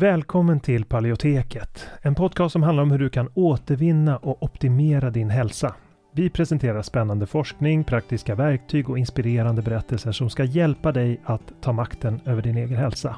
Välkommen 0.00 0.60
till 0.60 0.84
Paleoteket, 0.84 1.86
en 2.02 2.14
podcast 2.14 2.52
som 2.52 2.62
handlar 2.62 2.82
om 2.82 2.90
hur 2.90 2.98
du 2.98 3.10
kan 3.10 3.28
återvinna 3.34 4.16
och 4.16 4.42
optimera 4.42 5.10
din 5.10 5.30
hälsa. 5.30 5.74
Vi 6.14 6.30
presenterar 6.30 6.82
spännande 6.82 7.26
forskning, 7.26 7.84
praktiska 7.84 8.34
verktyg 8.34 8.90
och 8.90 8.98
inspirerande 8.98 9.62
berättelser 9.62 10.12
som 10.12 10.30
ska 10.30 10.44
hjälpa 10.44 10.92
dig 10.92 11.20
att 11.24 11.52
ta 11.60 11.72
makten 11.72 12.20
över 12.24 12.42
din 12.42 12.56
egen 12.56 12.76
hälsa. 12.76 13.16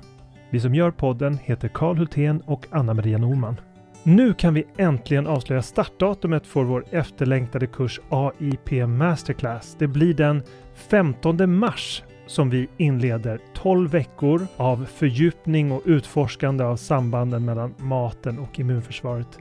Vi 0.51 0.61
som 0.61 0.75
gör 0.75 0.91
podden 0.91 1.39
heter 1.43 1.69
Karl 1.69 1.97
Hultén 1.97 2.41
och 2.41 2.67
Anna-Maria 2.71 3.19
Norman. 3.19 3.61
Nu 4.03 4.35
kan 4.35 4.55
vi 4.55 4.65
äntligen 4.77 5.27
avslöja 5.27 5.63
startdatumet 5.63 6.47
för 6.47 6.65
vår 6.65 6.85
efterlängtade 6.91 7.67
kurs 7.67 8.01
AIP 8.09 8.89
Masterclass. 8.89 9.77
Det 9.79 9.87
blir 9.87 10.15
den 10.15 10.43
15 10.75 11.55
mars 11.59 12.03
som 12.33 12.51
vi 12.51 12.69
inleder 12.77 13.39
12 13.55 13.91
veckor 13.91 14.47
av 14.57 14.87
fördjupning 14.95 15.73
och 15.73 15.83
utforskande 15.85 16.65
av 16.65 16.77
sambanden 16.77 17.45
mellan 17.45 17.75
maten 17.79 18.39
och 18.39 18.61
immunförsvaret. 18.61 19.39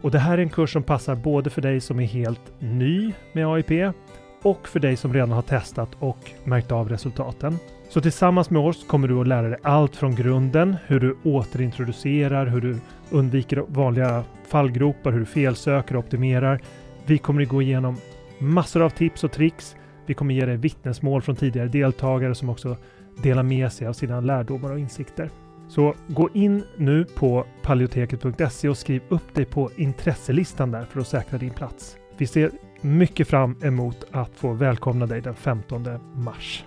Och 0.00 0.10
det 0.10 0.18
här 0.18 0.38
är 0.38 0.42
en 0.42 0.50
kurs 0.50 0.72
som 0.72 0.82
passar 0.82 1.14
både 1.14 1.50
för 1.50 1.62
dig 1.62 1.80
som 1.80 2.00
är 2.00 2.06
helt 2.06 2.52
ny 2.58 3.12
med 3.32 3.46
AIP 3.46 3.94
och 4.42 4.68
för 4.68 4.80
dig 4.80 4.96
som 4.96 5.14
redan 5.14 5.30
har 5.30 5.42
testat 5.42 5.88
och 5.98 6.18
märkt 6.44 6.72
av 6.72 6.88
resultaten. 6.88 7.58
Så 7.88 8.00
tillsammans 8.00 8.50
med 8.50 8.62
oss 8.62 8.86
kommer 8.86 9.08
du 9.08 9.20
att 9.20 9.28
lära 9.28 9.48
dig 9.48 9.58
allt 9.62 9.96
från 9.96 10.14
grunden, 10.14 10.76
hur 10.86 11.00
du 11.00 11.16
återintroducerar, 11.24 12.46
hur 12.46 12.60
du 12.60 12.76
undviker 13.10 13.64
vanliga 13.68 14.24
fallgropar, 14.48 15.12
hur 15.12 15.20
du 15.20 15.26
felsöker 15.26 15.96
och 15.96 16.04
optimerar. 16.04 16.60
Vi 17.06 17.18
kommer 17.18 17.42
att 17.42 17.48
gå 17.48 17.62
igenom 17.62 17.96
massor 18.38 18.82
av 18.82 18.90
tips 18.90 19.24
och 19.24 19.32
tricks. 19.32 19.76
Vi 20.06 20.14
kommer 20.14 20.34
ge 20.34 20.46
dig 20.46 20.56
vittnesmål 20.56 21.22
från 21.22 21.36
tidigare 21.36 21.68
deltagare 21.68 22.34
som 22.34 22.48
också 22.50 22.76
delar 23.22 23.42
med 23.42 23.72
sig 23.72 23.86
av 23.86 23.92
sina 23.92 24.20
lärdomar 24.20 24.72
och 24.72 24.78
insikter. 24.78 25.30
Så 25.68 25.94
gå 26.06 26.28
in 26.34 26.62
nu 26.76 27.04
på 27.04 27.46
paleoteket.se 27.62 28.68
och 28.68 28.78
skriv 28.78 29.02
upp 29.08 29.34
dig 29.34 29.44
på 29.44 29.70
intresselistan 29.76 30.70
där 30.70 30.84
för 30.84 31.00
att 31.00 31.08
säkra 31.08 31.38
din 31.38 31.50
plats. 31.50 31.96
Vi 32.16 32.26
ser 32.26 32.50
mycket 32.80 33.28
fram 33.28 33.56
emot 33.62 34.04
att 34.10 34.30
få 34.34 34.52
välkomna 34.52 35.06
dig 35.06 35.20
den 35.20 35.34
15 35.34 35.86
mars. 36.14 36.64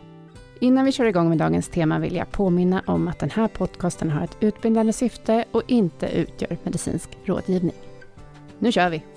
Innan 0.59 0.85
vi 0.85 0.91
kör 0.91 1.05
igång 1.05 1.29
med 1.29 1.37
dagens 1.37 1.69
tema 1.69 1.99
vill 1.99 2.15
jag 2.15 2.31
påminna 2.31 2.83
om 2.87 3.07
att 3.07 3.19
den 3.19 3.29
här 3.29 3.47
podcasten 3.47 4.09
har 4.09 4.23
ett 4.23 4.37
utbildande 4.39 4.93
syfte 4.93 5.45
och 5.51 5.63
inte 5.67 6.07
utgör 6.07 6.57
medicinsk 6.63 7.09
rådgivning. 7.25 7.75
Nu 8.59 8.71
kör 8.71 8.89
vi! 8.89 9.14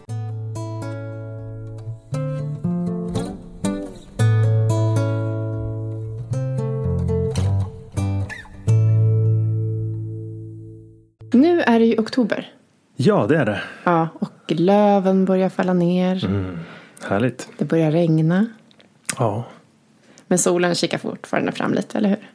Oktober. 12.18 12.52
Ja, 12.96 13.26
det 13.26 13.36
är 13.36 13.44
det. 13.44 13.60
Ja, 13.84 14.08
och 14.14 14.32
löven 14.48 15.24
börjar 15.24 15.48
falla 15.48 15.72
ner. 15.72 16.24
Mm, 16.24 16.58
härligt. 17.08 17.48
Det 17.58 17.64
börjar 17.64 17.90
regna. 17.90 18.46
Ja. 19.18 19.44
Men 20.26 20.38
solen 20.38 20.74
kikar 20.74 20.98
fortfarande 20.98 21.52
fram 21.52 21.74
lite, 21.74 21.98
eller 21.98 22.08
hur? 22.08 22.30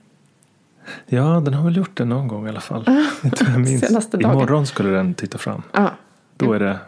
Ja, 1.05 1.41
den 1.45 1.53
har 1.53 1.65
väl 1.65 1.77
gjort 1.77 1.97
det 1.97 2.05
någon 2.05 2.27
gång 2.27 2.45
i 2.45 2.49
alla 2.49 2.59
fall. 2.59 2.85
Inte 3.23 3.45
jag 3.51 3.59
minns. 3.59 3.87
Senaste 3.87 4.17
dagen. 4.17 4.31
Imorgon 4.31 4.65
skulle 4.67 4.89
den 4.89 5.13
titta 5.13 5.37
fram. 5.37 5.61
Ja, 5.71 5.91
Då 6.37 6.53
är 6.53 6.59
det, 6.59 6.79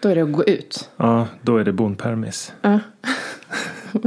då 0.00 0.08
är 0.08 0.14
det 0.14 0.22
att 0.22 0.32
gå 0.32 0.44
ut. 0.44 0.90
ja, 0.96 1.26
då 1.42 1.56
är 1.56 1.64
det 1.64 1.72
bondpermis. 1.72 2.52
Ja, 2.62 2.80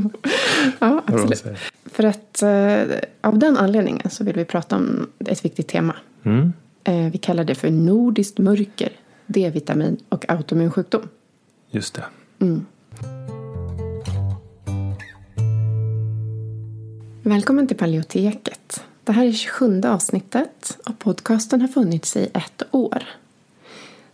ja 0.80 1.04
absolut. 1.06 1.44
För 1.86 2.04
att 2.04 2.42
eh, 2.42 2.98
av 3.22 3.40
den 3.40 3.58
anledningen 3.58 4.10
så 4.10 4.24
vill 4.24 4.36
vi 4.36 4.46
prata 4.46 4.76
om 4.76 5.08
ett 5.20 5.46
viktigt 5.46 5.68
tema. 5.68 5.96
Mm. 6.24 6.54
Eh, 6.88 7.12
vi 7.12 7.18
kallar 7.18 7.44
det 7.44 7.56
för 7.56 7.72
nordiskt 7.72 8.38
mörker, 8.38 8.92
D-vitamin 9.26 9.98
och 10.10 10.30
autoimmun 10.30 10.72
sjukdom. 10.72 11.10
Just 11.72 11.94
det. 11.94 12.06
Välkommen 17.24 17.68
till 17.68 17.78
Paleoteket. 17.78 18.84
Det 19.04 19.12
här 19.12 19.26
är 19.26 19.32
27 19.32 19.82
avsnittet 19.82 20.78
och 20.86 21.00
podcasten 21.00 21.62
har 21.62 21.68
funnits 21.68 22.16
i 22.18 22.30
ett 22.34 22.64
år. 22.72 23.04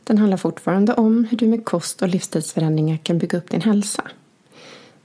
Den 0.03 0.17
handlar 0.17 0.38
fortfarande 0.38 0.94
om 0.94 1.23
hur 1.23 1.38
du 1.38 1.47
med 1.47 1.66
kost 1.66 2.01
och 2.01 2.07
livsstilsförändringar 2.07 2.97
kan 2.97 3.17
bygga 3.17 3.38
upp 3.38 3.50
din 3.50 3.61
hälsa. 3.61 4.03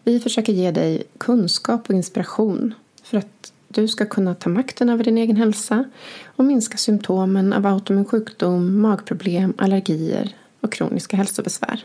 Vi 0.04 0.20
försöker 0.20 0.52
ge 0.52 0.70
dig 0.70 1.02
kunskap 1.18 1.88
och 1.88 1.94
inspiration 1.94 2.74
för 3.02 3.18
att 3.18 3.52
du 3.78 3.88
ska 3.88 4.06
kunna 4.06 4.34
ta 4.34 4.50
makten 4.50 4.88
över 4.88 5.04
din 5.04 5.18
egen 5.18 5.36
hälsa 5.36 5.84
och 6.36 6.44
minska 6.44 6.76
symptomen 6.78 7.52
av 7.52 7.66
autoimmun 7.66 8.04
sjukdom, 8.04 8.80
magproblem, 8.80 9.54
allergier 9.58 10.36
och 10.60 10.72
kroniska 10.72 11.16
hälsobesvär. 11.16 11.84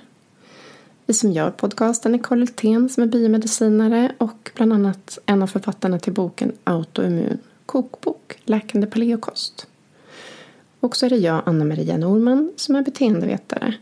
Vi 1.05 1.13
som 1.13 1.31
gör 1.31 1.51
podcasten 1.51 2.15
är 2.15 2.19
Karl 2.19 2.39
Hultén 2.39 2.89
som 2.89 3.03
är 3.03 3.07
biomedicinare 3.07 4.11
och 4.17 4.51
bland 4.55 4.73
annat 4.73 5.19
en 5.25 5.41
av 5.41 5.47
författarna 5.47 5.99
till 5.99 6.13
boken 6.13 6.51
Autoimmun 6.63 7.37
kokbok, 7.65 8.39
läkande 8.43 8.87
paleokost. 8.87 9.67
Och 10.79 10.95
så 10.95 11.05
är 11.05 11.09
det 11.09 11.17
jag, 11.17 11.41
Anna-Maria 11.45 11.97
Norman, 11.97 12.51
som 12.55 12.75
är 12.75 12.81
beteendevetare 12.81 13.73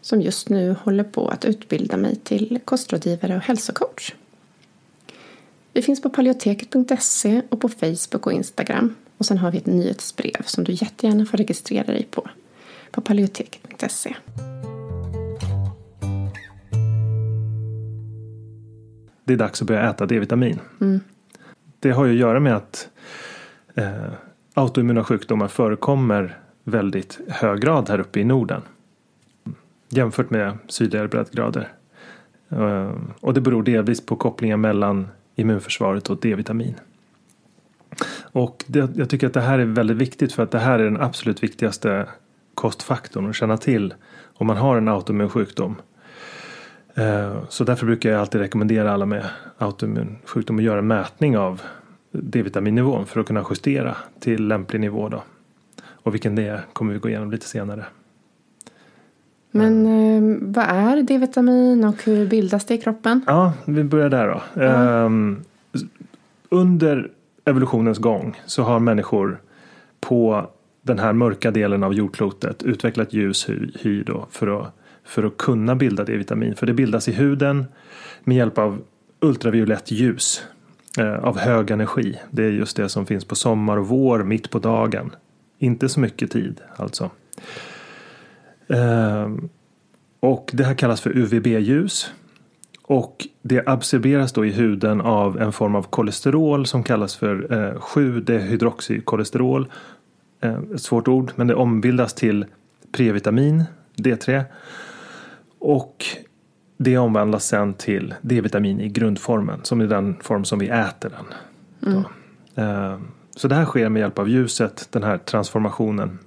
som 0.00 0.22
just 0.22 0.48
nu 0.48 0.76
håller 0.82 1.04
på 1.04 1.28
att 1.28 1.44
utbilda 1.44 1.96
mig 1.96 2.16
till 2.16 2.60
kostrådgivare 2.64 3.36
och 3.36 3.42
hälsocoach. 3.42 4.14
Vi 5.74 5.82
finns 5.82 6.02
på 6.02 6.10
paleoteket.se 6.10 7.42
och 7.48 7.60
på 7.60 7.68
Facebook 7.68 8.26
och 8.26 8.32
Instagram. 8.32 8.94
Och 9.18 9.26
sen 9.26 9.38
har 9.38 9.50
vi 9.50 9.58
ett 9.58 9.66
nyhetsbrev 9.66 10.42
som 10.44 10.64
du 10.64 10.72
jättegärna 10.72 11.26
får 11.26 11.38
registrera 11.38 11.86
dig 11.86 12.08
på. 12.10 12.28
På 12.90 13.00
paleoteket.se. 13.00 14.16
Det 19.24 19.32
är 19.32 19.36
dags 19.36 19.62
att 19.62 19.68
börja 19.68 19.90
äta 19.90 20.06
D-vitamin. 20.06 20.58
Det 21.80 21.90
har 21.90 22.04
ju 22.04 22.12
att 22.12 22.18
göra 22.18 22.40
med 22.40 22.56
att 22.56 22.88
eh, 23.74 24.12
autoimmuna 24.54 25.04
sjukdomar 25.04 25.48
förekommer 25.48 26.38
väldigt 26.64 27.20
hög 27.28 27.60
grad 27.60 27.88
här 27.88 27.98
uppe 27.98 28.20
i 28.20 28.24
Norden. 28.24 28.62
Jämfört 29.88 30.30
med 30.30 30.58
sydligare 30.68 31.08
breddgrader. 31.08 31.72
Eh, 32.48 32.90
och 33.20 33.34
det 33.34 33.40
beror 33.40 33.62
delvis 33.62 34.06
på 34.06 34.16
kopplingen 34.16 34.60
mellan 34.60 35.08
immunförsvaret 35.34 36.10
och 36.10 36.20
D-vitamin. 36.20 36.74
Och 38.32 38.64
det, 38.66 38.90
jag 38.96 39.10
tycker 39.10 39.26
att 39.26 39.34
det 39.34 39.40
här 39.40 39.58
är 39.58 39.64
väldigt 39.64 39.96
viktigt 39.96 40.32
för 40.32 40.42
att 40.42 40.50
det 40.50 40.58
här 40.58 40.78
är 40.78 40.84
den 40.84 41.00
absolut 41.00 41.42
viktigaste 41.42 42.06
kostfaktorn 42.54 43.30
att 43.30 43.36
känna 43.36 43.56
till 43.56 43.94
om 44.34 44.46
man 44.46 44.56
har 44.56 44.76
en 44.76 44.88
autoimmun 44.88 45.28
sjukdom. 45.28 45.76
Eh, 46.94 47.42
så 47.48 47.64
därför 47.64 47.86
brukar 47.86 48.10
jag 48.10 48.20
alltid 48.20 48.40
rekommendera 48.40 48.92
alla 48.92 49.06
med 49.06 49.28
autoimmun 49.58 50.18
sjukdom 50.24 50.58
att 50.58 50.62
göra 50.64 50.78
en 50.78 50.86
mätning 50.86 51.38
av 51.38 51.62
D-vitaminnivån 52.12 53.06
för 53.06 53.20
att 53.20 53.26
kunna 53.26 53.46
justera 53.50 53.96
till 54.20 54.48
lämplig 54.48 54.80
nivå 54.80 55.08
då. 55.08 55.22
Och 55.84 56.14
vilken 56.14 56.34
det 56.34 56.46
är 56.46 56.60
kommer 56.72 56.92
vi 56.92 56.98
gå 56.98 57.08
igenom 57.08 57.30
lite 57.30 57.46
senare. 57.46 57.84
Men 59.54 59.86
eh, 59.86 60.38
vad 60.40 60.64
är 60.64 61.02
D-vitamin 61.02 61.84
och 61.84 62.04
hur 62.04 62.26
bildas 62.26 62.64
det 62.64 62.74
i 62.74 62.78
kroppen? 62.78 63.24
Ja, 63.26 63.52
vi 63.64 63.84
börjar 63.84 64.08
där 64.08 64.28
då. 64.28 64.62
Ehm, 64.62 65.42
under 66.48 67.10
evolutionens 67.44 67.98
gång 67.98 68.40
så 68.46 68.62
har 68.62 68.80
människor 68.80 69.40
på 70.00 70.50
den 70.82 70.98
här 70.98 71.12
mörka 71.12 71.50
delen 71.50 71.82
av 71.82 71.94
jordklotet 71.94 72.62
utvecklat 72.62 73.12
ljus 73.12 73.48
hy, 73.48 73.70
hy 73.80 74.02
då 74.02 74.26
för 74.30 74.60
att, 74.60 74.74
för 75.04 75.24
att 75.24 75.36
kunna 75.36 75.74
bilda 75.74 76.04
D-vitamin. 76.04 76.56
För 76.56 76.66
det 76.66 76.72
bildas 76.72 77.08
i 77.08 77.12
huden 77.12 77.64
med 78.24 78.36
hjälp 78.36 78.58
av 78.58 78.82
ultraviolett 79.20 79.90
ljus 79.90 80.44
eh, 80.98 81.14
av 81.14 81.38
hög 81.38 81.70
energi. 81.70 82.18
Det 82.30 82.44
är 82.44 82.50
just 82.50 82.76
det 82.76 82.88
som 82.88 83.06
finns 83.06 83.24
på 83.24 83.34
sommar 83.34 83.76
och 83.76 83.88
vår 83.88 84.22
mitt 84.22 84.50
på 84.50 84.58
dagen. 84.58 85.14
Inte 85.58 85.88
så 85.88 86.00
mycket 86.00 86.30
tid 86.30 86.60
alltså. 86.76 87.10
Ehm, 88.72 89.48
och 90.20 90.50
det 90.52 90.64
här 90.64 90.74
kallas 90.74 91.00
för 91.00 91.10
UVB-ljus. 91.18 92.12
Och 92.82 93.26
det 93.42 93.68
absorberas 93.68 94.32
då 94.32 94.46
i 94.46 94.52
huden 94.52 95.00
av 95.00 95.40
en 95.40 95.52
form 95.52 95.74
av 95.74 95.82
kolesterol 95.82 96.66
som 96.66 96.82
kallas 96.82 97.16
för 97.16 97.52
eh, 97.52 97.80
7-dehydroxykolesterol. 97.80 99.68
Eh, 100.40 100.58
ett 100.74 100.82
svårt 100.82 101.08
ord, 101.08 101.32
men 101.36 101.46
det 101.46 101.54
ombildas 101.54 102.14
till 102.14 102.46
previtamin, 102.92 103.64
D3. 103.96 104.44
Och 105.58 106.04
det 106.76 106.98
omvandlas 106.98 107.46
sen 107.46 107.74
till 107.74 108.14
D-vitamin 108.22 108.80
i 108.80 108.88
grundformen, 108.88 109.60
som 109.62 109.80
är 109.80 109.86
den 109.86 110.16
form 110.22 110.44
som 110.44 110.58
vi 110.58 110.68
äter 110.68 111.10
den. 111.10 111.24
Då. 111.94 112.62
Eh, 112.62 112.98
så 113.36 113.48
det 113.48 113.54
här 113.54 113.64
sker 113.64 113.88
med 113.88 114.00
hjälp 114.00 114.18
av 114.18 114.28
ljuset, 114.28 114.88
den 114.90 115.02
här 115.02 115.18
transformationen. 115.18 116.18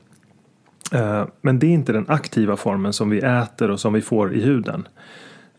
Eh, 0.91 1.25
men 1.41 1.59
det 1.59 1.67
är 1.67 1.71
inte 1.71 1.93
den 1.93 2.05
aktiva 2.07 2.57
formen 2.57 2.93
som 2.93 3.09
vi 3.09 3.19
äter 3.19 3.71
och 3.71 3.79
som 3.79 3.93
vi 3.93 4.01
får 4.01 4.33
i 4.33 4.41
huden. 4.41 4.87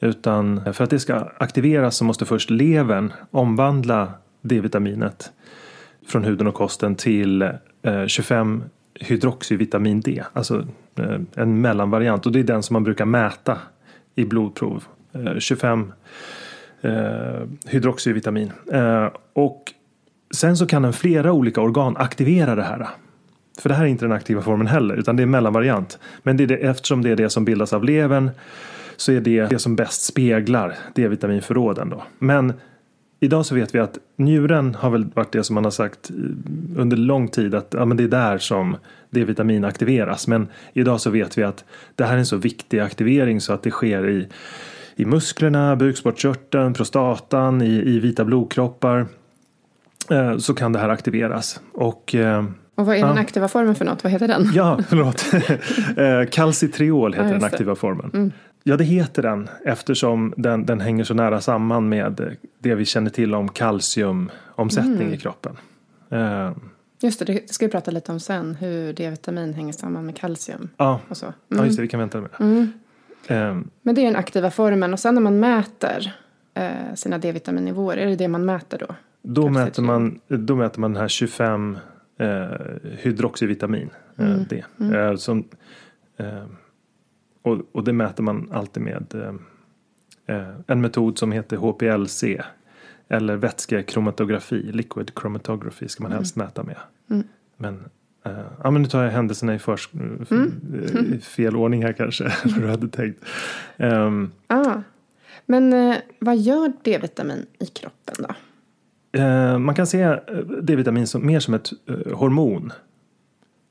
Utan 0.00 0.74
för 0.74 0.84
att 0.84 0.90
det 0.90 0.98
ska 0.98 1.28
aktiveras 1.38 1.96
så 1.96 2.04
måste 2.04 2.24
först 2.24 2.50
levern 2.50 3.12
omvandla 3.30 4.12
D-vitaminet 4.42 5.30
från 6.08 6.24
huden 6.24 6.46
och 6.46 6.54
kosten 6.54 6.94
till 6.94 7.42
eh, 7.82 8.06
25 8.06 8.64
hydroxyvitamin 9.00 10.00
D, 10.00 10.22
alltså 10.32 10.66
eh, 10.98 11.20
en 11.34 11.60
mellanvariant 11.60 12.26
och 12.26 12.32
det 12.32 12.40
är 12.40 12.44
den 12.44 12.62
som 12.62 12.74
man 12.74 12.84
brukar 12.84 13.04
mäta 13.04 13.58
i 14.14 14.24
blodprov. 14.24 14.84
25 15.38 15.92
hydroxyvitamin. 17.66 18.52
och 19.32 19.72
sen 20.30 20.56
så 20.56 20.66
kan 20.66 20.84
en 20.84 20.92
flera 20.92 21.32
olika 21.32 21.60
organ 21.60 21.96
aktivera 21.96 22.54
det 22.54 22.62
här. 22.62 22.88
För 23.58 23.68
det 23.68 23.74
här 23.74 23.84
är 23.84 23.88
inte 23.88 24.04
den 24.04 24.12
aktiva 24.12 24.42
formen 24.42 24.66
heller, 24.66 24.96
utan 24.96 25.16
det 25.16 25.20
är 25.20 25.24
en 25.24 25.30
mellanvariant. 25.30 25.98
Men 26.22 26.36
det 26.36 26.42
är 26.44 26.48
det, 26.48 26.56
eftersom 26.56 27.02
det 27.02 27.10
är 27.10 27.16
det 27.16 27.30
som 27.30 27.44
bildas 27.44 27.72
av 27.72 27.84
levern 27.84 28.30
så 28.96 29.12
är 29.12 29.20
det 29.20 29.46
det 29.46 29.58
som 29.58 29.76
bäst 29.76 30.02
speglar 30.02 30.76
D-vitaminförråden. 30.94 31.90
Då. 31.90 32.02
Men 32.18 32.52
idag 33.20 33.46
så 33.46 33.54
vet 33.54 33.74
vi 33.74 33.78
att 33.78 33.98
njuren 34.16 34.74
har 34.74 34.90
väl 34.90 35.06
varit 35.14 35.32
det 35.32 35.44
som 35.44 35.54
man 35.54 35.64
har 35.64 35.70
sagt 35.70 36.10
eh, 36.10 36.16
under 36.76 36.96
lång 36.96 37.28
tid 37.28 37.54
att 37.54 37.74
ja, 37.76 37.84
men 37.84 37.96
det 37.96 38.04
är 38.04 38.08
där 38.08 38.38
som 38.38 38.76
D-vitamin 39.10 39.64
aktiveras. 39.64 40.28
Men 40.28 40.48
idag 40.72 41.00
så 41.00 41.10
vet 41.10 41.38
vi 41.38 41.42
att 41.42 41.64
det 41.94 42.04
här 42.04 42.14
är 42.14 42.18
en 42.18 42.26
så 42.26 42.36
viktig 42.36 42.78
aktivering 42.78 43.40
så 43.40 43.52
att 43.52 43.62
det 43.62 43.70
sker 43.70 44.08
i, 44.08 44.28
i 44.96 45.04
musklerna, 45.04 45.76
bukspottkörteln, 45.76 46.74
prostatan, 46.74 47.62
i, 47.62 47.74
i 47.74 48.00
vita 48.00 48.24
blodkroppar. 48.24 49.06
Eh, 50.10 50.36
så 50.38 50.54
kan 50.54 50.72
det 50.72 50.78
här 50.78 50.88
aktiveras. 50.88 51.60
Och 51.72 52.14
eh, 52.14 52.44
och 52.76 52.86
vad 52.86 52.96
är 52.96 53.06
den 53.06 53.18
aktiva 53.18 53.48
formen 53.48 53.74
för 53.74 53.84
något? 53.84 54.04
Vad 54.04 54.12
heter 54.12 54.28
den? 54.28 54.50
Ja, 54.54 54.78
förlåt. 54.88 55.26
Eh, 55.96 56.30
calcitriol 56.30 57.14
heter 57.14 57.26
ja, 57.26 57.32
den 57.32 57.44
aktiva 57.44 57.74
formen. 57.74 58.10
Mm. 58.14 58.32
Ja, 58.62 58.76
det 58.76 58.84
heter 58.84 59.22
den 59.22 59.48
eftersom 59.64 60.34
den, 60.36 60.66
den 60.66 60.80
hänger 60.80 61.04
så 61.04 61.14
nära 61.14 61.40
samman 61.40 61.88
med 61.88 62.36
det 62.58 62.74
vi 62.74 62.84
känner 62.84 63.10
till 63.10 63.34
om 63.34 63.48
kalciumomsättning 63.48 64.94
mm. 64.94 65.12
i 65.12 65.16
kroppen. 65.16 65.56
Uh, 66.12 66.50
just 67.00 67.18
det, 67.18 67.24
det 67.24 67.52
ska 67.52 67.66
vi 67.66 67.72
prata 67.72 67.90
lite 67.90 68.12
om 68.12 68.20
sen, 68.20 68.54
hur 68.54 68.92
D-vitamin 68.92 69.54
hänger 69.54 69.72
samman 69.72 70.06
med 70.06 70.16
kalcium. 70.16 70.68
Ja, 70.76 71.00
och 71.08 71.16
så. 71.16 71.26
Mm. 71.26 71.36
ja 71.48 71.64
just 71.64 71.76
det, 71.76 71.82
vi 71.82 71.88
kan 71.88 72.00
vänta 72.00 72.20
med 72.20 72.30
det. 72.38 72.44
Mm. 72.44 72.60
Uh, 73.30 73.64
Men 73.82 73.94
det 73.94 74.00
är 74.00 74.06
den 74.06 74.16
aktiva 74.16 74.50
formen 74.50 74.92
och 74.92 75.00
sen 75.00 75.14
när 75.14 75.22
man 75.22 75.40
mäter 75.40 76.14
uh, 76.58 76.94
sina 76.94 77.18
D-vitaminnivåer, 77.18 77.96
är 77.96 78.06
det 78.06 78.16
det 78.16 78.28
man 78.28 78.44
mäter 78.44 78.78
då? 78.78 78.94
Då 79.22 79.48
mäter, 79.48 79.82
man, 79.82 80.20
då 80.28 80.56
mäter 80.56 80.80
man 80.80 80.92
den 80.92 81.00
här 81.00 81.08
25 81.08 81.74
eh, 81.74 81.80
hydroxyvitamin. 82.82 83.90
Eh, 84.16 84.26
mm. 84.26 84.44
Det. 84.48 84.64
Mm. 84.80 84.94
Eh, 84.94 85.16
som, 85.16 85.44
eh, 86.16 86.44
och, 87.42 87.58
och 87.72 87.84
det 87.84 87.92
mäter 87.92 88.22
man 88.22 88.48
alltid 88.52 88.82
med 88.82 89.14
eh, 90.26 90.48
en 90.66 90.80
metod 90.80 91.18
som 91.18 91.32
heter 91.32 91.56
HPLC. 91.56 92.24
Eller 93.08 93.36
vätskekromatografi, 93.36 94.72
liquid 94.72 95.10
chromatography 95.20 95.88
ska 95.88 96.02
man 96.02 96.12
mm. 96.12 96.18
helst 96.18 96.36
mäta 96.36 96.62
med. 96.62 96.76
Mm. 97.10 97.26
Men 97.56 97.84
ja, 98.62 98.70
men 98.70 98.82
nu 98.82 98.88
tar 98.88 99.04
jag 99.04 99.10
händelserna 99.10 99.54
i 99.54 99.58
förs 99.58 99.88
mm. 99.94 101.20
fel 101.20 101.56
ordning 101.56 101.84
här 101.84 101.92
kanske. 101.92 102.32
du 102.44 102.66
hade 102.66 102.88
tänkt. 102.88 103.24
Um, 103.76 104.32
ah. 104.46 104.80
Men 105.46 105.94
vad 106.18 106.36
gör 106.36 106.72
D-vitamin 106.82 107.46
i 107.58 107.66
kroppen 107.66 108.14
då? 108.18 108.34
Eh, 109.16 109.58
man 109.58 109.74
kan 109.74 109.86
se 109.86 110.02
eh, 110.02 110.18
D-vitamin 110.62 111.06
som, 111.06 111.26
mer 111.26 111.40
som 111.40 111.54
ett 111.54 111.70
eh, 111.88 112.16
hormon. 112.16 112.72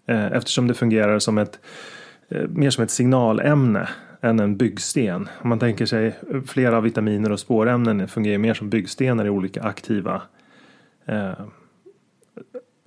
eftersom 0.07 0.67
det 0.67 0.73
fungerar 0.73 1.19
som 1.19 1.37
ett, 1.37 1.59
mer 2.49 2.69
som 2.69 2.83
ett 2.83 2.91
signalämne 2.91 3.89
än 4.21 4.39
en 4.39 4.57
byggsten. 4.57 5.29
Om 5.41 5.49
man 5.49 5.59
tänker 5.59 5.85
sig 5.85 6.15
flera 6.45 6.81
vitaminer 6.81 7.31
och 7.31 7.39
spårämnen 7.39 8.07
fungerar 8.07 8.37
mer 8.37 8.53
som 8.53 8.69
byggstenar 8.69 9.25
i 9.25 9.29
olika 9.29 9.63
aktiva 9.63 10.21
eh, 11.05 11.33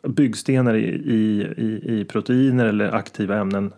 byggstenar 0.09 0.75
i, 0.75 0.85
i, 0.87 1.81
i, 1.83 2.05
proteiner 2.05 2.67
eller 2.67 2.95
aktiva 2.95 3.37
ämnen. 3.37 3.73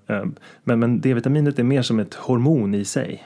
men, 0.64 0.80
men 0.80 1.00
D-vitaminet 1.00 1.58
är 1.58 1.64
mer 1.64 1.82
som 1.82 1.98
ett 1.98 2.14
hormon 2.14 2.74
i 2.74 2.84
sig. 2.84 3.22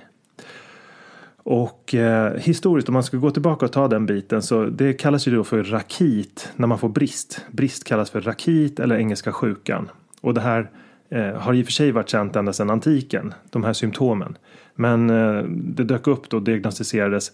Och 1.45 1.95
eh, 1.95 2.35
historiskt, 2.35 2.89
om 2.89 2.93
man 2.93 3.03
ska 3.03 3.17
gå 3.17 3.31
tillbaka 3.31 3.67
och 3.67 3.73
ta 3.73 3.89
den 3.89 4.07
biten, 4.07 4.43
så 4.43 4.65
det 4.65 4.93
kallas 4.93 5.29
ju 5.29 5.37
då 5.37 5.45
för 5.45 5.65
rakit 5.65 6.53
när 6.57 6.67
man 6.67 6.79
får 6.79 6.89
brist. 6.89 7.45
Brist 7.51 7.85
kallas 7.85 8.11
för 8.11 8.21
rakit 8.21 8.81
eller 8.81 8.97
engelska 8.97 9.33
sjukan. 9.33 9.91
Och 10.21 10.35
det 10.35 10.41
här 10.41 10.71
eh, 11.09 11.35
har 11.35 11.55
i 11.55 11.63
och 11.63 11.67
för 11.67 11.73
sig 11.73 11.93
varit 11.93 12.09
känt 12.09 12.37
ända 12.37 12.53
sedan 12.53 12.71
antiken, 12.71 13.35
de 13.51 13.65
här 13.65 13.73
symptomen. 13.73 14.37
Men 14.75 15.11
eh, 15.11 15.43
det 15.49 15.85
dök 15.85 16.07
upp 16.07 16.29
då, 16.29 16.41
diagnostiserades 16.41 17.33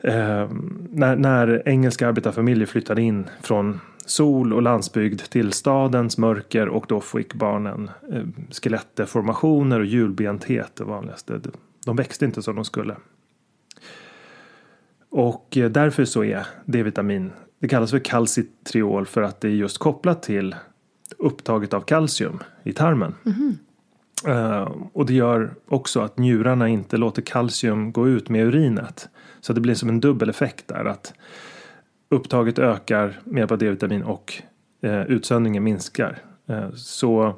eh, 0.00 0.48
när, 0.90 1.16
när 1.16 1.68
engelska 1.68 2.08
arbetarfamiljer 2.08 2.66
flyttade 2.66 3.02
in 3.02 3.24
från 3.42 3.80
sol 4.06 4.52
och 4.52 4.62
landsbygd 4.62 5.20
till 5.20 5.52
stadens 5.52 6.18
mörker 6.18 6.68
och 6.68 6.84
då 6.88 7.00
fick 7.00 7.34
barnen 7.34 7.90
eh, 8.12 8.22
skelettdeformationer 8.50 9.80
och 9.80 9.86
hjulbenthet 9.86 10.76
det 10.76 10.84
vanligaste. 10.84 11.40
De 11.86 11.96
växte 11.96 12.24
inte 12.24 12.42
som 12.42 12.56
de 12.56 12.64
skulle. 12.64 12.96
Och 15.16 15.56
eh, 15.56 15.70
därför 15.70 16.04
så 16.04 16.24
är 16.24 16.46
D-vitamin, 16.64 17.32
det 17.58 17.68
kallas 17.68 17.90
för 17.90 17.98
kalcitriol 17.98 19.06
för 19.06 19.22
att 19.22 19.40
det 19.40 19.48
är 19.48 19.52
just 19.52 19.78
kopplat 19.78 20.22
till 20.22 20.54
upptaget 21.18 21.74
av 21.74 21.80
kalcium 21.80 22.38
i 22.62 22.72
tarmen. 22.72 23.14
Mm. 23.26 23.56
Uh, 24.28 24.76
och 24.92 25.06
det 25.06 25.14
gör 25.14 25.54
också 25.68 26.00
att 26.00 26.18
njurarna 26.18 26.68
inte 26.68 26.96
låter 26.96 27.22
kalcium 27.22 27.92
gå 27.92 28.08
ut 28.08 28.28
med 28.28 28.46
urinet. 28.46 29.08
Så 29.40 29.52
det 29.52 29.60
blir 29.60 29.74
som 29.74 29.88
en 29.88 30.00
dubbel 30.00 30.28
effekt 30.28 30.68
där 30.68 30.84
att 30.84 31.14
upptaget 32.08 32.58
ökar 32.58 33.20
med 33.24 33.38
hjälp 33.40 33.52
av 33.52 33.58
D-vitamin 33.58 34.02
och 34.02 34.42
uh, 34.84 35.02
utsöndringen 35.02 35.64
minskar. 35.64 36.18
Uh, 36.50 36.70
så 36.74 37.34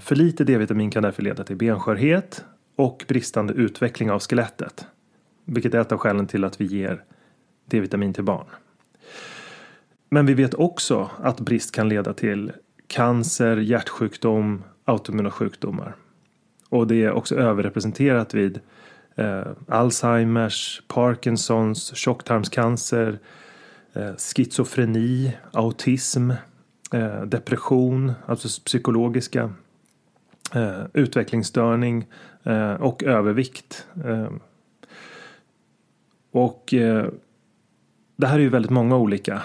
för 0.00 0.14
lite 0.14 0.44
D-vitamin 0.44 0.90
kan 0.90 1.02
därför 1.02 1.22
leda 1.22 1.44
till 1.44 1.56
benskörhet 1.56 2.44
och 2.76 3.04
bristande 3.08 3.52
utveckling 3.52 4.10
av 4.10 4.20
skelettet. 4.20 4.86
Vilket 5.44 5.74
är 5.74 5.80
ett 5.80 5.92
av 5.92 5.98
skälen 5.98 6.26
till 6.26 6.44
att 6.44 6.60
vi 6.60 6.64
ger 6.64 7.04
D-vitamin 7.66 8.12
till 8.12 8.24
barn. 8.24 8.46
Men 10.08 10.26
vi 10.26 10.34
vet 10.34 10.54
också 10.54 11.10
att 11.20 11.40
brist 11.40 11.74
kan 11.74 11.88
leda 11.88 12.12
till 12.12 12.52
cancer, 12.86 13.56
hjärtsjukdom, 13.56 14.64
autoimmuna 14.84 15.30
sjukdomar. 15.30 15.96
Och 16.68 16.86
det 16.86 17.04
är 17.04 17.12
också 17.12 17.36
överrepresenterat 17.36 18.34
vid 18.34 18.60
eh, 19.16 19.46
Alzheimers, 19.68 20.82
Parkinsons, 20.88 21.96
tjocktarmscancer, 21.96 23.18
eh, 23.92 24.16
schizofreni, 24.16 25.36
autism, 25.52 26.30
eh, 26.92 27.22
depression, 27.22 28.12
alltså 28.26 28.60
psykologiska, 28.64 29.52
eh, 30.54 30.82
utvecklingsstörning 30.92 32.06
eh, 32.42 32.72
och 32.72 33.02
övervikt. 33.02 33.86
Eh, 34.04 34.30
och 36.32 36.74
eh, 36.74 37.06
det 38.16 38.26
här 38.26 38.34
är 38.34 38.42
ju 38.42 38.48
väldigt 38.48 38.70
många 38.70 38.96
olika 38.96 39.42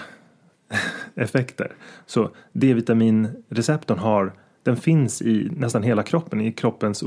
effekter. 1.14 1.72
Så 2.06 2.30
D-vitaminreceptorn 2.52 3.98
har, 3.98 4.32
den 4.62 4.76
finns 4.76 5.22
i 5.22 5.50
nästan 5.56 5.82
hela 5.82 6.02
kroppen, 6.02 6.40
i 6.40 6.52
kroppens 6.52 7.04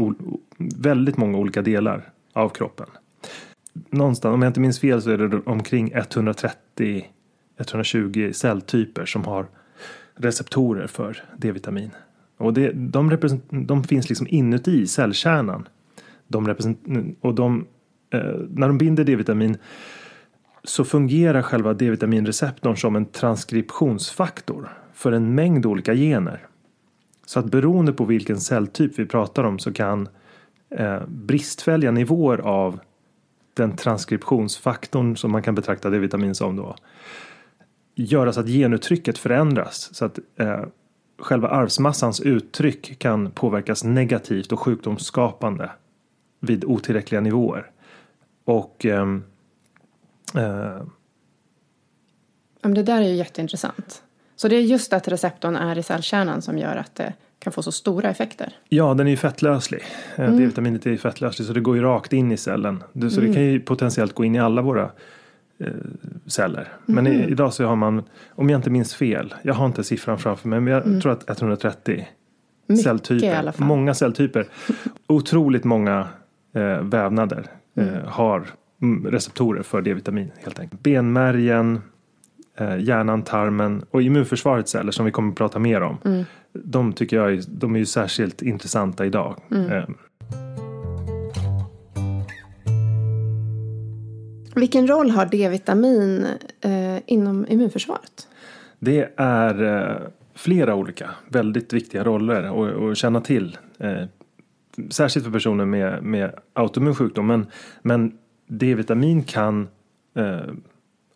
väldigt 0.58 1.18
många 1.18 1.38
olika 1.38 1.62
delar 1.62 2.10
av 2.34 2.50
kroppen. 2.50 2.88
Någonstans, 3.74 4.34
om 4.34 4.42
jag 4.42 4.50
inte 4.50 4.60
minns 4.60 4.80
fel 4.80 5.02
så 5.02 5.12
är 5.12 5.18
det 5.18 5.42
omkring 5.46 5.94
130-120 5.94 8.32
celltyper 8.32 9.06
som 9.06 9.26
har 9.26 9.48
receptorer 10.16 10.88
för 10.88 11.24
D-vitamin. 11.38 11.92
Och 12.38 12.54
det, 12.54 12.72
de, 12.72 13.18
de 13.50 13.84
finns 13.84 14.10
liksom 14.10 14.28
inuti 14.30 14.88
cellkärnan. 14.88 15.68
De 16.28 16.56
och 17.22 17.36
de 17.36 17.66
Eh, 18.12 18.36
när 18.50 18.68
de 18.68 18.78
binder 18.78 19.04
D-vitamin 19.04 19.58
så 20.64 20.84
fungerar 20.84 21.42
själva 21.42 21.74
D-vitaminreceptorn 21.74 22.78
som 22.78 22.96
en 22.96 23.06
transkriptionsfaktor 23.06 24.70
för 24.94 25.12
en 25.12 25.36
mängd 25.36 25.66
olika 25.66 25.94
gener. 25.94 26.48
Så 27.26 27.40
att 27.40 27.46
beroende 27.46 27.94
på 27.94 28.06
vilken 28.06 28.40
celltyp 28.40 29.00
vi 29.00 29.06
pratar 29.06 29.44
om 29.44 29.60
så 29.60 29.74
kan 29.74 30.10
eh, 30.70 31.02
bristfälliga 31.08 31.92
nivåer 31.92 32.38
av 32.38 32.80
den 33.54 33.76
transkriptionsfaktorn 33.76 35.18
som 35.18 35.32
man 35.32 35.42
kan 35.42 35.56
betrakta 35.56 35.90
D-vitamin 35.90 36.36
som 36.36 36.56
då 36.56 36.76
göra 37.96 38.34
så 38.34 38.40
att 38.40 38.48
genuttrycket 38.48 39.18
förändras 39.18 39.96
så 39.96 40.06
att 40.06 40.20
eh, 40.36 40.64
själva 41.20 41.48
arvsmassans 41.48 42.20
uttryck 42.22 43.00
kan 43.00 43.32
påverkas 43.32 43.84
negativt 43.84 44.52
och 44.52 44.60
sjukdomsskapande 44.60 45.70
vid 46.40 46.66
otillräckliga 46.66 47.22
nivåer. 47.22 47.72
Och 48.46 48.86
um, 48.86 49.24
uh, 50.36 50.84
det 52.62 52.84
där 52.84 53.02
är 53.02 53.08
ju 53.08 53.16
jätteintressant. 53.16 54.04
Så 54.36 54.48
det 54.48 54.56
är 54.56 54.62
just 54.62 54.94
att 54.94 55.08
receptorn 55.08 55.56
är 55.56 55.78
i 55.78 55.84
cellkärnan 55.84 56.42
som 56.42 56.58
gör 56.58 56.76
att 56.76 56.96
det 56.96 57.14
kan 57.40 57.54
få 57.54 57.64
så 57.64 57.72
stora 57.72 58.10
effekter. 58.10 58.54
Ja, 58.70 58.94
den 58.94 59.08
är 59.08 59.12
ju 59.12 59.18
fettlöslig. 59.18 59.84
Eh, 60.16 60.26
mm. 60.26 60.38
D-vitaminet 60.38 60.86
är 60.86 60.98
fettlösligt 60.98 61.48
så 61.48 61.54
det 61.54 61.62
går 61.62 61.76
ju 61.76 61.82
rakt 61.82 62.14
in 62.14 62.32
i 62.32 62.38
cellen. 62.38 62.84
Så 62.94 63.00
mm. 63.00 63.28
det 63.28 63.34
kan 63.34 63.44
ju 63.44 63.60
potentiellt 63.60 64.14
gå 64.14 64.26
in 64.26 64.36
i 64.36 64.40
alla 64.40 64.62
våra 64.62 64.92
eh, 65.58 65.68
celler. 66.26 66.68
Men 66.86 67.08
mm. 67.08 67.30
idag 67.30 67.54
så 67.54 67.66
har 67.66 67.76
man, 67.76 68.04
om 68.30 68.50
jag 68.50 68.58
inte 68.58 68.70
minns 68.70 68.96
fel, 68.96 69.34
jag 69.42 69.54
har 69.54 69.66
inte 69.66 69.84
siffran 69.84 70.20
framför 70.20 70.48
mig, 70.50 70.60
men 70.60 70.74
jag 70.74 70.86
mm. 70.86 71.02
tror 71.02 71.12
att 71.12 71.30
130 71.30 72.08
Mycket 72.68 72.84
celltyper. 72.84 73.50
i. 73.50 73.64
Många 73.64 73.94
celltyper. 73.94 74.48
Otroligt 75.08 75.64
många 75.64 76.08
eh, 76.54 76.82
vävnader 76.82 77.48
eh, 77.76 78.08
har 78.08 78.48
mm, 78.82 79.06
receptorer 79.12 79.64
för 79.64 79.82
D-vitamin 79.82 80.32
helt 80.44 80.60
enkelt. 80.60 80.84
Benmärgen, 80.84 81.82
eh, 82.58 82.78
hjärnan, 82.80 83.22
tarmen 83.24 83.86
och 83.92 84.02
immunförsvarets 84.02 84.72
celler 84.72 84.92
som 84.92 85.06
vi 85.06 85.12
kommer 85.12 85.30
att 85.32 85.38
prata 85.38 85.60
mer 85.60 85.82
om. 85.82 85.98
Mm. 86.06 86.24
De 86.54 86.94
tycker 86.94 87.18
jag 87.18 87.34
är, 87.34 87.42
de 87.48 87.76
är 87.76 87.80
ju 87.80 87.86
särskilt 87.86 88.42
intressanta 88.42 89.06
idag. 89.06 89.36
Mm. 89.52 89.72
Eh, 89.72 89.86
Vilken 94.56 94.88
roll 94.88 95.10
har 95.12 95.26
D-vitamin 95.26 96.28
eh, 96.62 96.98
inom 97.06 97.46
immunförsvaret? 97.50 98.28
Det 98.80 99.10
är 99.18 99.64
eh, 99.64 99.98
flera 100.36 100.76
olika 100.76 101.10
väldigt 101.30 101.74
viktiga 101.74 102.04
roller 102.04 102.44
att- 102.44 102.92
att 102.92 102.98
känna 102.98 103.22
till. 103.22 103.58
Särskilt 104.90 105.26
för 105.26 105.32
personer 105.32 105.66
med, 105.66 106.04
med 106.04 106.34
autoimmun 106.54 106.96
sjukdom. 106.96 107.28
Men, 107.28 107.46
men 107.82 108.18
D-vitamin 108.48 109.24
kan, 109.24 109.68
eh, 110.16 110.40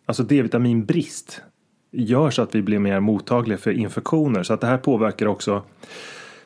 alltså 0.06 0.22
D-vitaminbrist 0.22 1.42
gör 1.90 2.30
så 2.30 2.42
att 2.42 2.54
vi 2.54 2.62
blir 2.62 2.78
mer 2.78 3.00
mottagliga 3.00 3.58
för 3.58 3.70
infektioner. 3.70 4.42
Så 4.42 4.54
att 4.54 4.60
det 4.60 4.66
här 4.66 4.78
påverkar 4.78 5.26
också 5.26 5.62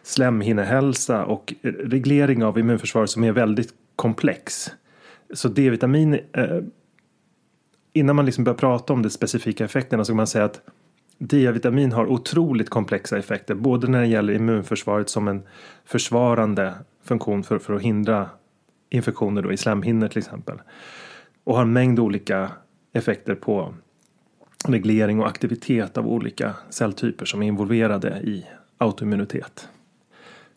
slemhinnehälsa 0.02 1.24
och 1.24 1.54
reglering 1.62 2.44
av 2.44 2.58
immunförsvaret 2.58 3.10
som 3.10 3.24
är 3.24 3.32
väldigt 3.32 3.74
komplex. 3.96 4.70
Så 5.34 5.48
D-vitamin 5.48 6.18
eh, 6.32 6.60
innan 7.92 8.16
man 8.16 8.26
liksom 8.26 8.44
börjar 8.44 8.56
prata 8.56 8.92
om 8.92 9.02
de 9.02 9.10
specifika 9.10 9.64
effekterna 9.64 10.04
så 10.04 10.10
kan 10.10 10.16
man 10.16 10.26
säga 10.26 10.44
att 10.44 10.60
D-vitamin 11.18 11.92
har 11.92 12.06
otroligt 12.06 12.70
komplexa 12.70 13.18
effekter. 13.18 13.54
Både 13.54 13.88
när 13.88 14.00
det 14.00 14.06
gäller 14.06 14.32
immunförsvaret 14.32 15.08
som 15.08 15.28
en 15.28 15.42
försvarande 15.84 16.74
funktion 17.10 17.42
för, 17.42 17.58
för 17.58 17.74
att 17.74 17.82
hindra 17.82 18.30
infektioner 18.90 19.42
då 19.42 19.52
i 19.52 19.56
slemhinnor 19.56 20.08
till 20.08 20.18
exempel. 20.18 20.58
Och 21.44 21.54
har 21.54 21.62
en 21.62 21.72
mängd 21.72 21.98
olika 21.98 22.52
effekter 22.92 23.34
på 23.34 23.74
reglering 24.68 25.20
och 25.20 25.26
aktivitet 25.26 25.98
av 25.98 26.06
olika 26.06 26.54
celltyper 26.70 27.24
som 27.24 27.42
är 27.42 27.46
involverade 27.46 28.08
i 28.08 28.46
autoimmunitet. 28.78 29.68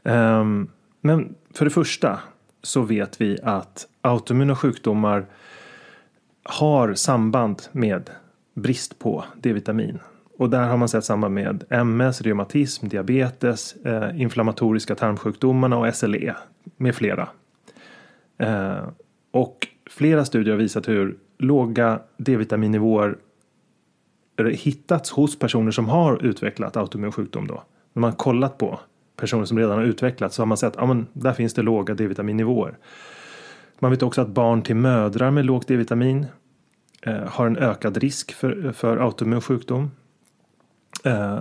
Um, 0.03 0.69
men 1.01 1.35
för 1.53 1.65
det 1.65 1.71
första 1.71 2.19
så 2.61 2.81
vet 2.81 3.21
vi 3.21 3.39
att 3.43 3.87
autoimmuna 4.01 4.55
sjukdomar 4.55 5.25
har 6.43 6.93
samband 6.93 7.61
med 7.71 8.09
brist 8.53 8.99
på 8.99 9.25
D-vitamin. 9.41 9.99
Och 10.37 10.49
där 10.49 10.67
har 10.67 10.77
man 10.77 10.89
sett 10.89 11.03
samband 11.03 11.33
med 11.33 11.63
MS, 11.69 12.21
reumatism, 12.21 12.87
diabetes, 12.87 13.75
eh, 13.75 14.21
inflammatoriska 14.21 14.95
tarmsjukdomarna 14.95 15.77
och 15.77 15.95
SLE 15.95 16.35
med 16.77 16.95
flera. 16.95 17.29
Eh, 18.37 18.87
och 19.31 19.67
flera 19.89 20.25
studier 20.25 20.53
har 20.53 20.59
visat 20.59 20.87
hur 20.87 21.17
låga 21.37 21.99
D-vitaminnivåer 22.17 23.17
hittats 24.51 25.11
hos 25.11 25.39
personer 25.39 25.71
som 25.71 25.89
har 25.89 26.25
utvecklat 26.25 26.77
autoimmun 26.77 27.11
sjukdom. 27.11 27.47
Då. 27.47 27.63
När 27.93 28.01
man 28.01 28.13
kollat 28.13 28.57
på 28.57 28.79
personer 29.15 29.45
som 29.45 29.59
redan 29.59 29.77
har 29.77 29.85
utvecklat 29.85 30.33
så 30.33 30.41
har 30.41 30.47
man 30.47 30.57
sett 30.57 30.75
att 30.75 30.81
ah, 30.81 30.85
men 30.85 31.07
där 31.13 31.33
finns 31.33 31.53
det 31.53 31.61
låga 31.61 31.93
D-vitaminnivåer. 31.93 32.77
Man 33.79 33.91
vet 33.91 34.03
också 34.03 34.21
att 34.21 34.27
barn 34.27 34.61
till 34.61 34.75
mödrar 34.75 35.31
med 35.31 35.45
lågt 35.45 35.67
D-vitamin 35.67 36.25
eh, 37.01 37.23
har 37.27 37.47
en 37.47 37.57
ökad 37.57 37.97
risk 37.97 38.33
för, 38.33 38.71
för 38.71 38.97
autoimmun 38.97 39.41
sjukdom. 39.41 39.91
Eh, 41.03 41.39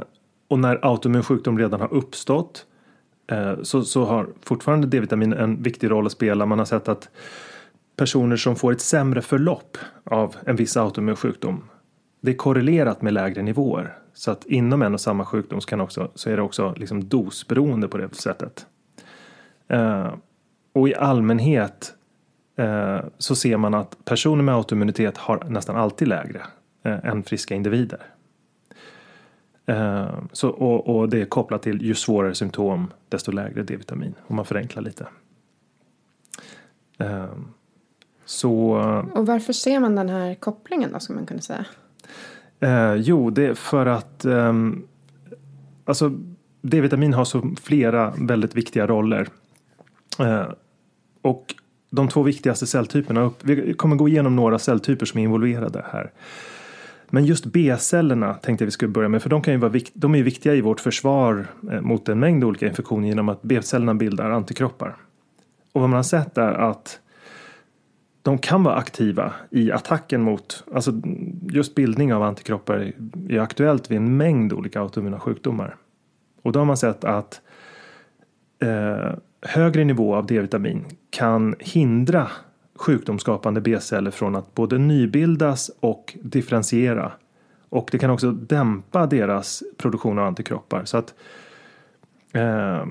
och 0.49 0.59
när 0.59 0.79
autoimmun 0.83 1.23
sjukdom 1.23 1.59
redan 1.59 1.81
har 1.81 1.95
uppstått 1.95 2.67
eh, 3.31 3.55
så, 3.63 3.85
så 3.85 4.05
har 4.05 4.29
fortfarande 4.43 4.87
D-vitamin 4.87 5.33
en 5.33 5.63
viktig 5.63 5.91
roll 5.91 6.07
att 6.07 6.13
spela. 6.13 6.47
Man 6.47 6.59
har 6.59 6.67
sett 6.67 6.89
att 6.89 7.09
personer 7.97 8.37
som 8.37 8.57
får 8.57 8.73
ett 8.73 8.81
sämre 8.81 9.23
förlopp 9.23 9.79
av 10.05 10.37
en 10.47 10.57
viss 10.57 10.77
autoimmun 10.77 11.17
sjukdom 11.17 11.65
det 12.23 12.31
är 12.31 12.37
korrelerat 12.37 13.03
med 13.03 13.13
lägre 13.13 13.43
nivåer. 13.43 13.97
Så 14.15 14.31
att 14.31 14.47
inom 14.47 14.83
en 14.83 14.95
och 14.95 15.01
samma 15.01 15.25
sjukdom 15.25 15.61
så, 15.61 15.69
kan 15.69 15.81
också, 15.81 16.11
så 16.15 16.31
är 16.31 16.37
det 16.37 16.43
också 16.43 16.75
liksom 16.77 17.09
dosberoende 17.09 17.89
på 17.89 17.99
det 17.99 18.15
sättet. 18.15 18.67
Eh, 19.69 20.15
och 20.73 20.89
i 20.89 20.95
allmänhet 20.95 21.95
eh, 22.57 23.01
så 23.19 23.35
ser 23.35 23.57
man 23.57 23.75
att 23.75 24.05
personer 24.05 24.43
med 24.43 24.55
autoimmunitet 24.55 25.19
har 25.19 25.45
nästan 25.49 25.77
alltid 25.77 26.09
lägre 26.09 26.43
eh, 26.85 27.07
än 27.07 27.23
friska 27.23 27.55
individer. 27.55 28.01
Eh, 29.67 30.19
så, 30.33 30.49
och, 30.49 30.97
och 30.97 31.09
det 31.09 31.21
är 31.21 31.25
kopplat 31.25 31.63
till 31.63 31.83
ju 31.83 31.95
svårare 31.95 32.35
symptom 32.35 32.93
desto 33.09 33.33
lägre 33.33 33.63
D-vitamin 33.63 34.15
om 34.27 34.37
man 34.37 34.45
förenklar 34.45 34.83
lite. 34.83 35.07
Eh, 36.99 37.27
så 38.25 38.53
Och 39.15 39.27
varför 39.27 39.53
ser 39.53 39.81
man 39.81 39.95
den 39.95 40.09
här 40.09 40.35
kopplingen 40.35 40.93
då, 40.93 41.01
skulle 41.01 41.17
man 41.17 41.27
kunna 41.27 41.41
säga? 41.41 41.65
Eh, 42.61 42.95
jo, 42.95 43.31
det 43.31 43.47
är 43.47 43.55
för 43.55 43.87
att 43.87 44.25
ehm, 44.25 44.87
alltså 45.85 46.13
D-vitamin 46.63 47.15
har 47.15 47.25
så 47.25 47.55
flera 47.63 48.15
väldigt 48.19 48.55
viktiga 48.55 48.87
roller. 48.87 49.29
Eh, 50.19 50.47
och 51.23 51.55
de 51.91 52.09
två 52.09 52.23
viktigaste 52.23 52.67
celltyperna, 52.67 53.21
upp, 53.21 53.45
vi 53.45 53.75
kommer 53.75 53.97
gå 53.97 54.09
igenom 54.09 54.37
några 54.37 54.59
celltyper 54.59 55.07
som 55.07 55.21
är 55.21 55.25
involverade 55.25 55.85
här. 55.93 56.13
Men 57.15 57.25
just 57.25 57.47
B-cellerna 57.47 58.35
tänkte 58.35 58.65
jag 58.65 58.67
vi 58.67 58.71
skulle 58.71 58.93
börja 58.93 59.09
med 59.09 59.23
för 59.23 59.31
de, 59.31 59.43
kan 59.43 59.55
ju 59.55 59.61
vara 59.61 59.71
vikt, 59.71 59.93
de 59.95 60.15
är 60.15 60.19
ju 60.19 60.25
viktiga 60.25 60.55
i 60.55 60.61
vårt 60.61 60.81
försvar 60.81 61.47
eh, 61.73 61.81
mot 61.81 62.09
en 62.09 62.21
mängd 62.21 62.45
olika 62.45 62.67
infektioner 62.67 63.09
genom 63.09 63.29
att 63.29 63.43
B-cellerna 63.43 63.95
bildar 63.95 64.31
antikroppar. 64.31 64.97
Och 65.73 65.81
vad 65.81 65.91
man 65.91 65.97
har 65.97 66.03
sett 66.03 66.39
är 66.39 66.53
att 66.53 67.01
de 68.23 68.39
kan 68.39 68.63
vara 68.63 68.75
aktiva 68.75 69.33
i 69.51 69.73
attacken 69.73 70.23
mot, 70.23 70.65
alltså 70.75 70.93
just 71.51 71.75
bildning 71.75 72.15
av 72.15 72.23
antikroppar 72.23 72.93
är 73.29 73.39
aktuellt 73.39 73.91
vid 73.91 73.97
en 73.97 74.17
mängd 74.17 74.53
olika 74.53 74.81
autoimmuna 74.81 75.21
sjukdomar. 75.21 75.77
Och 76.43 76.53
då 76.53 76.61
har 76.61 76.65
man 76.65 76.77
sett 76.77 77.05
att 77.05 77.41
eh, 78.63 79.15
högre 79.43 79.85
nivå 79.85 80.15
av 80.15 80.27
D-vitamin 80.27 80.85
kan 81.11 81.55
hindra 81.59 82.29
sjukdomsskapande 82.83 83.61
B-celler 83.61 84.11
från 84.11 84.37
att 84.37 84.55
både 84.55 84.79
nybildas 84.79 85.71
och 85.81 86.17
differentiera. 86.23 87.13
Och 87.69 87.89
det 87.93 87.99
kan 87.99 88.11
också 88.11 88.33
dämpa 88.33 89.07
deras 89.07 89.63
produktion 89.77 90.19
av 90.19 90.27
antikroppar. 90.27 90.85
Så 90.85 90.97
att 90.97 91.15
eh, 92.33 92.85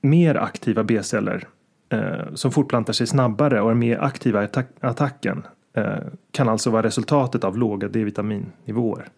mer 0.00 0.34
aktiva 0.34 0.84
B-celler 0.84 1.48
eh, 1.88 2.34
som 2.34 2.52
fortplantar 2.52 2.92
sig 2.92 3.06
snabbare 3.06 3.60
och 3.60 3.70
är 3.70 3.74
mer 3.74 3.98
aktiva 3.98 4.42
i 4.42 4.46
attack- 4.46 4.76
attacken 4.80 5.42
eh, 5.74 5.94
kan 6.30 6.48
alltså 6.48 6.70
vara 6.70 6.82
resultatet 6.82 7.44
av 7.44 7.58
låga 7.58 7.88
D-vitaminnivåer. 7.88 9.08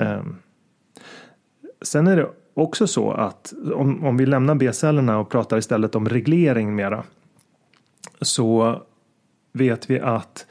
Eh, 0.00 0.22
sen 1.82 2.06
är 2.06 2.16
det 2.16 2.28
också 2.54 2.86
så 2.86 3.10
att 3.10 3.52
om, 3.74 4.04
om 4.04 4.16
vi 4.16 4.26
lämnar 4.26 4.54
B-cellerna 4.54 5.18
och 5.18 5.30
pratar 5.30 5.58
istället 5.58 5.94
om 5.94 6.08
reglering 6.08 6.74
mera 6.74 7.04
så 8.20 8.82
vet 9.52 9.90
vi 9.90 10.00
att 10.00 10.46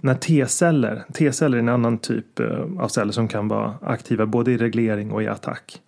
när 0.00 0.14
T-celler, 0.14 1.04
T-celler 1.14 1.56
är 1.56 1.62
en 1.62 1.68
annan 1.68 1.98
typ 1.98 2.40
eh, 2.40 2.64
av 2.78 2.88
celler 2.88 3.12
som 3.12 3.28
kan 3.28 3.48
vara 3.48 3.74
aktiva 3.82 4.26
både 4.26 4.52
i 4.52 4.56
reglering 4.56 5.10
och 5.12 5.22
i 5.22 5.26
attack. 5.26 5.82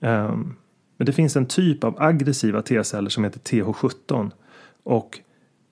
Ehm, 0.00 0.54
Men 0.96 1.06
det 1.06 1.12
finns 1.12 1.36
en 1.36 1.46
typ 1.46 1.84
av 1.84 2.02
aggressiva 2.02 2.62
T-celler 2.62 3.10
som 3.10 3.24
heter 3.24 3.40
TH17 3.40 4.30
och 4.82 5.18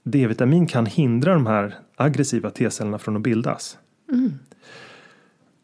D-vitamin 0.04 0.66
kan 0.66 0.86
hindra 0.86 1.34
de 1.34 1.46
här 1.46 1.74
aggressiva 1.96 2.50
T-cellerna 2.50 2.98
från 2.98 3.16
att 3.16 3.22
bildas. 3.22 3.78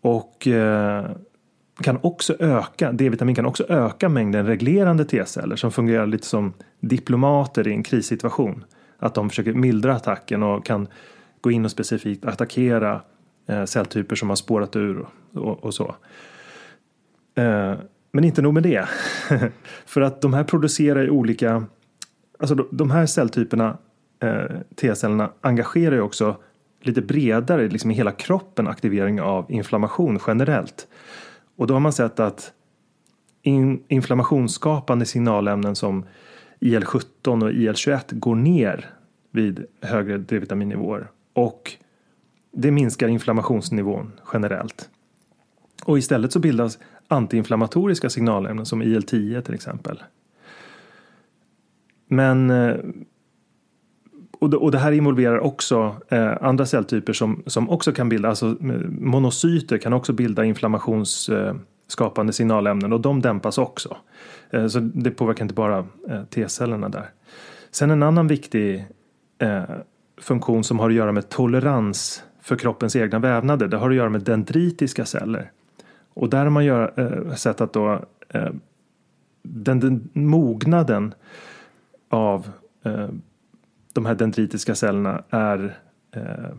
Och 0.00 0.46
eh, 0.46 1.10
kan 1.82 1.98
också 2.02 2.36
öka, 2.38 2.92
D-vitamin 2.92 3.34
kan 3.34 3.46
också 3.46 3.64
öka 3.68 4.08
mängden 4.08 4.46
reglerande 4.46 5.04
T-celler 5.04 5.56
som 5.56 5.72
fungerar 5.72 6.06
lite 6.06 6.26
som 6.26 6.52
diplomater 6.80 7.68
i 7.68 7.72
en 7.72 7.82
krissituation. 7.82 8.64
Att 9.04 9.14
de 9.14 9.28
försöker 9.28 9.52
mildra 9.52 9.94
attacken 9.94 10.42
och 10.42 10.66
kan 10.66 10.88
gå 11.40 11.50
in 11.50 11.64
och 11.64 11.70
specifikt 11.70 12.24
attackera 12.24 13.00
eh, 13.46 13.64
celltyper 13.64 14.16
som 14.16 14.28
har 14.28 14.36
spårat 14.36 14.76
ur 14.76 15.06
och, 15.32 15.64
och 15.64 15.74
så. 15.74 15.94
Eh, 17.34 17.74
men 18.12 18.24
inte 18.24 18.42
nog 18.42 18.54
med 18.54 18.62
det. 18.62 18.88
För 19.86 20.00
att 20.00 20.20
de 20.20 20.34
här 20.34 20.44
producerar 20.44 21.02
ju 21.02 21.10
olika, 21.10 21.64
alltså 22.38 22.54
de, 22.54 22.68
de 22.70 22.90
här 22.90 23.06
celltyperna, 23.06 23.78
eh, 24.22 24.44
T-cellerna 24.76 25.30
engagerar 25.40 25.94
ju 25.94 26.00
också 26.00 26.36
lite 26.80 27.02
bredare, 27.02 27.68
liksom 27.68 27.90
i 27.90 27.94
hela 27.94 28.12
kroppen, 28.12 28.68
aktivering 28.68 29.20
av 29.20 29.52
inflammation 29.52 30.18
generellt. 30.26 30.86
Och 31.56 31.66
då 31.66 31.74
har 31.74 31.80
man 31.80 31.92
sett 31.92 32.20
att 32.20 32.52
in, 33.42 33.84
inflammationsskapande 33.88 35.06
signalämnen 35.06 35.76
som 35.76 36.04
IL-17 36.60 37.44
och 37.44 37.50
IL-21 37.50 38.14
går 38.14 38.34
ner 38.34 38.93
vid 39.34 39.66
högre 39.80 40.18
D-vitaminnivåer. 40.18 41.10
Och 41.32 41.72
det 42.52 42.70
minskar 42.70 43.08
inflammationsnivån 43.08 44.12
generellt. 44.32 44.90
Och 45.84 45.98
istället 45.98 46.32
så 46.32 46.38
bildas 46.38 46.78
antiinflammatoriska 47.08 48.10
signalämnen 48.10 48.66
som 48.66 48.82
IL-10 48.82 49.40
till 49.40 49.54
exempel. 49.54 50.02
men 52.08 52.50
eh, 52.50 52.76
och 54.40 54.50
det, 54.50 54.56
och 54.56 54.70
det 54.70 54.78
här 54.78 54.92
involverar 54.92 55.38
också 55.38 55.96
eh, 56.08 56.32
andra 56.40 56.66
celltyper 56.66 57.12
som, 57.12 57.42
som 57.46 57.70
också 57.70 57.92
kan 57.92 58.08
bilda, 58.08 58.28
alltså 58.28 58.46
eh, 58.46 58.56
monocyter 58.88 59.78
kan 59.78 59.92
också 59.92 60.12
bilda 60.12 60.44
inflammationsskapande 60.44 62.32
signalämnen 62.32 62.92
och 62.92 63.00
de 63.00 63.20
dämpas 63.20 63.58
också. 63.58 63.96
Så 64.70 64.80
det 64.80 65.10
påverkar 65.10 65.44
inte 65.44 65.54
bara 65.54 65.86
T-cellerna 66.30 66.88
där. 66.88 67.10
Sen 67.70 67.90
en 67.90 68.02
annan 68.02 68.28
viktig 68.28 68.86
eh, 69.38 69.62
funktion 70.16 70.64
som 70.64 70.78
har 70.78 70.90
att 70.90 70.96
göra 70.96 71.12
med 71.12 71.28
tolerans 71.28 72.24
för 72.40 72.56
kroppens 72.56 72.96
egna 72.96 73.18
vävnader, 73.18 73.68
det 73.68 73.76
har 73.76 73.90
att 73.90 73.96
göra 73.96 74.08
med 74.08 74.22
dendritiska 74.22 75.04
celler. 75.04 75.50
Och 76.14 76.30
där 76.30 76.38
har 76.38 76.50
man 76.50 76.64
gör, 76.64 76.92
eh, 76.96 77.34
sett 77.34 77.60
att 77.60 77.72
då 77.72 78.04
eh, 78.28 78.50
den, 79.42 79.80
den 79.80 80.08
mognaden 80.12 81.14
av 82.08 82.48
eh, 82.82 83.08
de 83.92 84.06
här 84.06 84.14
dendritiska 84.14 84.74
cellerna 84.74 85.22
är 85.30 85.76
eh, 86.10 86.54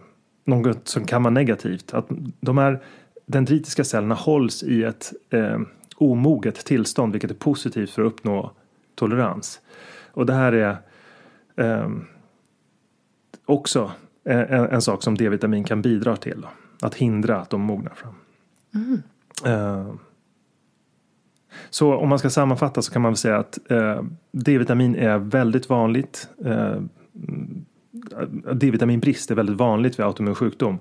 något 0.46 0.88
som 0.88 1.06
kan 1.06 1.24
vara 1.24 1.34
negativt. 1.34 1.94
Att 1.94 2.06
de 2.40 2.58
här 2.58 2.84
dendritiska 3.26 3.84
cellerna 3.84 4.16
hålls 4.16 4.64
i 4.64 4.84
ett 4.84 5.14
eh, 5.30 5.60
omoget 5.96 6.66
tillstånd 6.66 7.12
vilket 7.12 7.32
är 7.32 7.36
positivt 7.36 7.90
för 7.90 8.02
att 8.02 8.08
uppnå 8.08 8.52
tolerans. 8.96 9.62
Och 10.12 10.26
det 10.26 10.34
här 10.34 10.52
är 10.52 10.78
eh, 11.56 11.90
också 13.46 13.92
en, 14.24 14.40
en, 14.50 14.82
sak 14.82 15.04
som 15.04 15.18
D-vitamin 15.18 15.64
kan 15.64 15.82
bidra 15.82 16.16
till. 16.16 16.42
Då, 16.42 16.48
att 16.82 16.96
hindra 16.96 17.42
att 17.42 17.50
de 17.50 17.62
mognar 17.62 17.94
fram. 17.94 18.16
Mm. 18.76 19.02
Eh, 19.46 19.94
så 21.70 21.96
om 21.96 22.10
man 22.10 22.20
ska 22.20 22.30
sammanfatta 22.30 22.82
så 22.82 22.92
kan 22.92 23.02
man 23.02 23.12
väl 23.12 23.18
säga 23.18 23.38
att 23.38 23.72
eh, 23.72 24.04
D-vitamin 24.32 24.96
är 24.96 25.18
väldigt 25.18 25.70
vanligt 25.70 26.30
eh, 26.46 26.82
D-vitaminbrist 28.54 29.32
är 29.32 29.36
väldigt 29.36 29.58
vanligt 29.58 30.00
vid 30.00 30.06
autoimmun 30.06 30.36
sjukdom. 30.36 30.80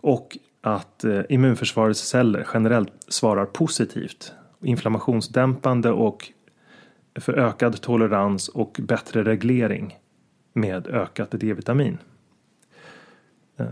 Och 0.00 0.38
att 0.60 1.04
eh, 1.04 1.20
immunförsvarets 1.28 2.00
celler 2.00 2.46
generellt 2.54 2.92
svarar 3.08 3.44
positivt. 3.44 4.32
Inflammationsdämpande 4.62 5.90
och 5.90 6.32
för 7.20 7.32
ökad 7.32 7.80
tolerans 7.80 8.48
och 8.48 8.80
bättre 8.82 9.24
reglering 9.24 9.98
med 10.56 10.86
ökat 10.86 11.30
D-vitamin. 11.30 11.98
Eh, 13.56 13.66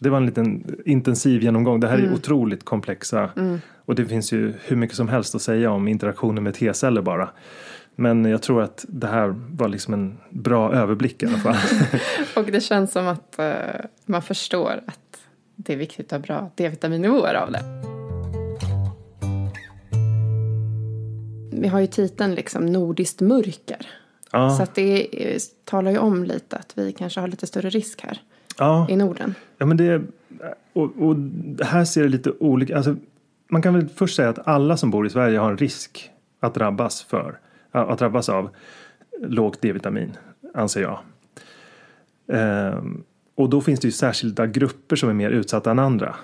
det 0.00 0.10
var 0.10 0.16
en 0.16 0.26
liten 0.26 0.76
intensiv 0.84 1.42
genomgång. 1.42 1.80
Det 1.80 1.88
här 1.88 1.98
är 1.98 2.02
mm. 2.02 2.14
otroligt 2.14 2.64
komplexa 2.64 3.30
mm. 3.36 3.60
och 3.84 3.94
det 3.94 4.06
finns 4.06 4.32
ju 4.32 4.54
hur 4.64 4.76
mycket 4.76 4.96
som 4.96 5.08
helst 5.08 5.34
att 5.34 5.42
säga 5.42 5.70
om 5.70 5.88
interaktioner 5.88 6.42
med 6.42 6.54
T-celler 6.54 7.02
bara. 7.02 7.30
Men 7.96 8.24
jag 8.24 8.42
tror 8.42 8.62
att 8.62 8.84
det 8.88 9.06
här 9.06 9.34
var 9.50 9.68
liksom 9.68 9.94
en 9.94 10.18
bra 10.30 10.72
överblick 10.72 11.22
i 11.22 11.26
alla 11.26 11.38
fall. 11.38 11.56
och 12.36 12.52
det 12.52 12.60
känns 12.60 12.92
som 12.92 13.06
att 13.06 13.36
uh, 13.38 13.86
man 14.06 14.22
förstår 14.22 14.80
att 14.86 15.20
det 15.56 15.72
är 15.72 15.76
viktigt 15.76 16.12
att 16.12 16.28
ha 16.28 16.36
bra 16.36 16.50
D-vitaminnivåer 16.54 17.34
av 17.34 17.52
det. 17.52 17.62
Vi 21.52 21.68
har 21.68 21.80
ju 21.80 21.86
titeln 21.86 22.34
liksom 22.34 22.66
Nordiskt 22.66 23.20
mörker. 23.20 23.86
Ja. 24.34 24.50
Så 24.50 24.62
att 24.62 24.74
det 24.74 25.08
talar 25.64 25.90
ju 25.90 25.98
om 25.98 26.24
lite 26.24 26.56
att 26.56 26.72
vi 26.78 26.92
kanske 26.92 27.20
har 27.20 27.28
lite 27.28 27.46
större 27.46 27.70
risk 27.70 28.02
här 28.02 28.20
ja. 28.58 28.86
i 28.90 28.96
Norden. 28.96 29.34
Ja, 29.58 29.66
men 29.66 29.76
det, 29.76 30.02
och, 30.72 30.92
och 30.98 31.16
här 31.62 31.84
ser 31.84 32.02
det 32.02 32.08
lite 32.08 32.32
olika 32.40 32.76
alltså, 32.76 32.96
Man 33.48 33.62
kan 33.62 33.74
väl 33.74 33.88
först 33.88 34.16
säga 34.16 34.28
att 34.28 34.48
alla 34.48 34.76
som 34.76 34.90
bor 34.90 35.06
i 35.06 35.10
Sverige 35.10 35.38
har 35.38 35.50
en 35.50 35.58
risk 35.58 36.10
att 36.40 36.54
drabbas 36.54 37.02
för 37.02 37.38
att 37.70 37.98
drabbas 37.98 38.28
av 38.28 38.48
lågt 39.20 39.60
D-vitamin, 39.60 40.16
anser 40.54 40.82
jag. 40.82 40.98
Ehm, 42.28 43.02
och 43.34 43.50
då 43.50 43.60
finns 43.60 43.80
det 43.80 43.88
ju 43.88 43.92
särskilda 43.92 44.46
grupper 44.46 44.96
som 44.96 45.08
är 45.08 45.14
mer 45.14 45.30
utsatta 45.30 45.70
än 45.70 45.78
andra. 45.78 46.14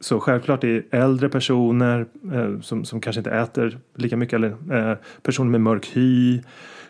Så 0.00 0.20
självklart 0.20 0.64
är 0.64 0.84
äldre 0.90 1.28
personer 1.28 2.06
eh, 2.32 2.60
som, 2.60 2.84
som 2.84 3.00
kanske 3.00 3.20
inte 3.20 3.30
äter 3.30 3.78
lika 3.94 4.16
mycket 4.16 4.34
eller 4.34 4.90
eh, 4.90 4.96
personer 5.22 5.50
med 5.50 5.60
mörk 5.60 5.90
hy, 5.96 6.40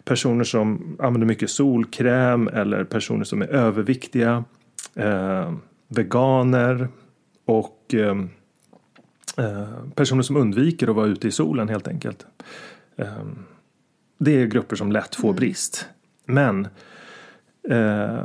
personer 0.05 0.45
som 0.45 0.97
använder 1.01 1.27
mycket 1.27 1.51
solkräm 1.51 2.49
eller 2.49 2.85
personer 2.85 3.25
som 3.25 3.43
är 3.43 3.47
överviktiga, 3.47 4.45
eh, 4.95 5.53
veganer 5.89 6.89
och 7.45 7.95
ehm, 7.95 8.31
eh, 9.39 9.89
personer 9.95 10.23
som 10.23 10.37
undviker 10.37 10.89
att 10.89 10.97
vara 10.97 11.07
ute 11.07 11.29
i 11.29 11.31
solen 11.31 11.69
helt 11.69 11.89
enkelt. 11.89 12.27
Ehm, 12.97 13.45
det 14.19 14.43
är 14.43 14.47
grupper 14.47 14.77
som 14.77 14.93
lätt 14.93 15.15
får 15.15 15.29
mm. 15.29 15.37
brist. 15.37 15.89
Men 16.25 16.65
eh, 17.69 18.25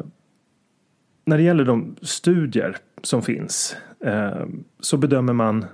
när 1.25 1.37
det 1.37 1.41
gäller 1.41 1.65
de 1.65 1.95
studier 2.01 2.77
som 3.03 3.21
finns 3.21 3.75
eh, 3.99 4.45
så 4.79 4.97
bedömer 4.97 5.33
man 5.33 5.65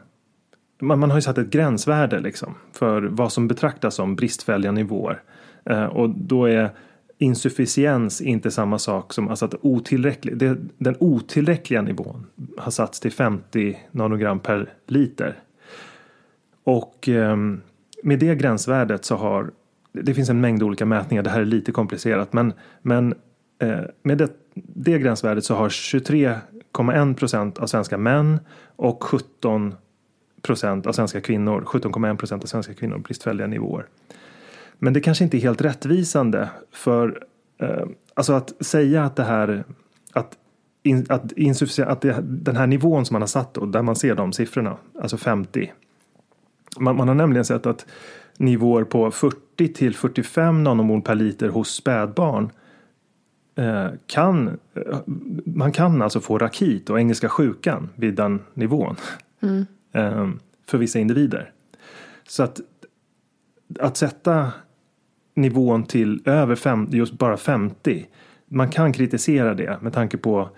man, 0.84 1.00
man 1.00 1.10
har 1.10 1.18
ju 1.18 1.22
satt 1.22 1.38
ett 1.38 1.50
gränsvärde 1.50 2.20
liksom 2.20 2.56
för 2.72 3.02
vad 3.02 3.32
som 3.32 3.48
betraktas 3.48 3.96
som 3.96 4.16
bristfälliga 4.16 4.72
nivåer. 4.72 5.22
Eh, 5.66 5.86
och 5.86 6.10
då 6.10 6.46
är 6.46 6.70
insufficiens 7.18 8.22
inte 8.22 8.52
samma 8.52 8.80
sak 8.80 9.14
som 9.14 9.28
alltså 9.28 9.46
att 9.46 9.56
otillräcklig. 9.62 10.38
Det, 10.38 10.58
den 10.78 10.96
otillräckliga 11.00 11.82
nivån 11.82 12.26
har 12.58 12.72
satts 12.72 13.00
till 13.00 13.12
50 13.12 13.78
nanogram 13.92 14.40
per 14.40 14.74
liter. 14.88 15.40
Och 16.64 17.10
eh, 17.10 17.38
med 18.04 18.20
det 18.20 18.36
gränsvärdet 18.36 19.06
så 19.06 19.16
har 19.16 19.52
det 19.94 20.14
finns 20.14 20.30
en 20.30 20.42
mängd 20.42 20.64
olika 20.64 20.86
mätningar, 20.86 21.24
det 21.24 21.30
här 21.30 21.42
är 21.42 21.46
lite 21.46 21.72
komplicerat 21.72 22.34
men, 22.34 22.54
men 22.82 23.16
eh, 23.60 23.80
med 24.04 24.18
det, 24.18 24.30
det 24.56 25.00
gränsvärdet 25.00 25.46
så 25.46 25.56
har 25.56 25.70
23,1 25.70 27.16
procent 27.16 27.60
av 27.60 27.68
svenska 27.68 27.98
män 27.98 28.40
och 28.76 29.04
17 29.04 29.76
procent 30.42 30.88
av 30.88 30.92
svenska 30.92 31.22
kvinnor, 31.22 31.62
17,1 31.62 32.18
procent 32.18 32.44
av 32.44 32.48
svenska 32.48 32.74
kvinnor 32.74 32.98
bristfälliga 32.98 33.48
nivåer. 33.48 33.86
Men 34.80 34.94
det 34.94 35.02
kanske 35.02 35.24
inte 35.24 35.38
är 35.38 35.42
helt 35.42 35.62
rättvisande 35.62 36.50
för 36.72 37.24
eh, 37.58 37.86
alltså 38.14 38.34
att 38.34 38.66
säga 38.66 39.04
att 39.04 39.16
det 39.16 39.24
här 39.24 39.64
att, 40.14 40.38
in, 40.84 41.06
att, 41.10 41.34
att 41.80 42.02
det, 42.02 42.24
den 42.24 42.56
här 42.56 42.68
nivån 42.68 43.06
som 43.06 43.14
man 43.14 43.22
har 43.22 43.28
satt 43.28 43.54
då, 43.54 43.66
där 43.66 43.82
man 43.82 43.96
ser 43.96 44.16
de 44.16 44.34
siffrorna, 44.34 44.78
alltså 45.02 45.18
50. 45.18 45.74
Man, 46.80 46.96
man 46.96 47.08
har 47.08 47.16
nämligen 47.16 47.46
sett 47.46 47.66
att 47.66 47.86
nivåer 48.38 48.84
på 48.84 49.12
40 49.12 49.74
till 49.74 49.96
45 49.96 50.64
nanomol 50.64 51.02
per 51.02 51.16
liter 51.16 51.50
hos 51.50 51.70
spädbarn 51.70 52.50
eh, 53.56 53.88
kan, 54.08 54.48
eh, 54.74 55.00
man 55.46 55.72
kan 55.72 56.02
alltså 56.02 56.20
få 56.20 56.38
rakit 56.38 56.90
och 56.90 57.00
engelska 57.00 57.30
sjukan 57.30 57.90
vid 57.96 58.16
den 58.16 58.42
nivån. 58.54 58.96
Mm. 59.42 59.66
Eh, 59.92 60.30
för 60.68 60.78
vissa 60.78 61.00
individer. 61.00 61.52
Så 62.28 62.44
att, 62.44 62.62
att 63.80 63.98
sätta 63.98 64.52
nivån 65.34 65.84
till 65.84 66.22
över 66.26 66.56
fem, 66.56 66.88
just 66.92 67.14
bara 67.14 67.38
50. 67.38 68.06
Man 68.46 68.70
kan 68.70 68.94
kritisera 68.94 69.54
det 69.54 69.82
med 69.82 69.94
tanke 69.94 70.18
på 70.18 70.50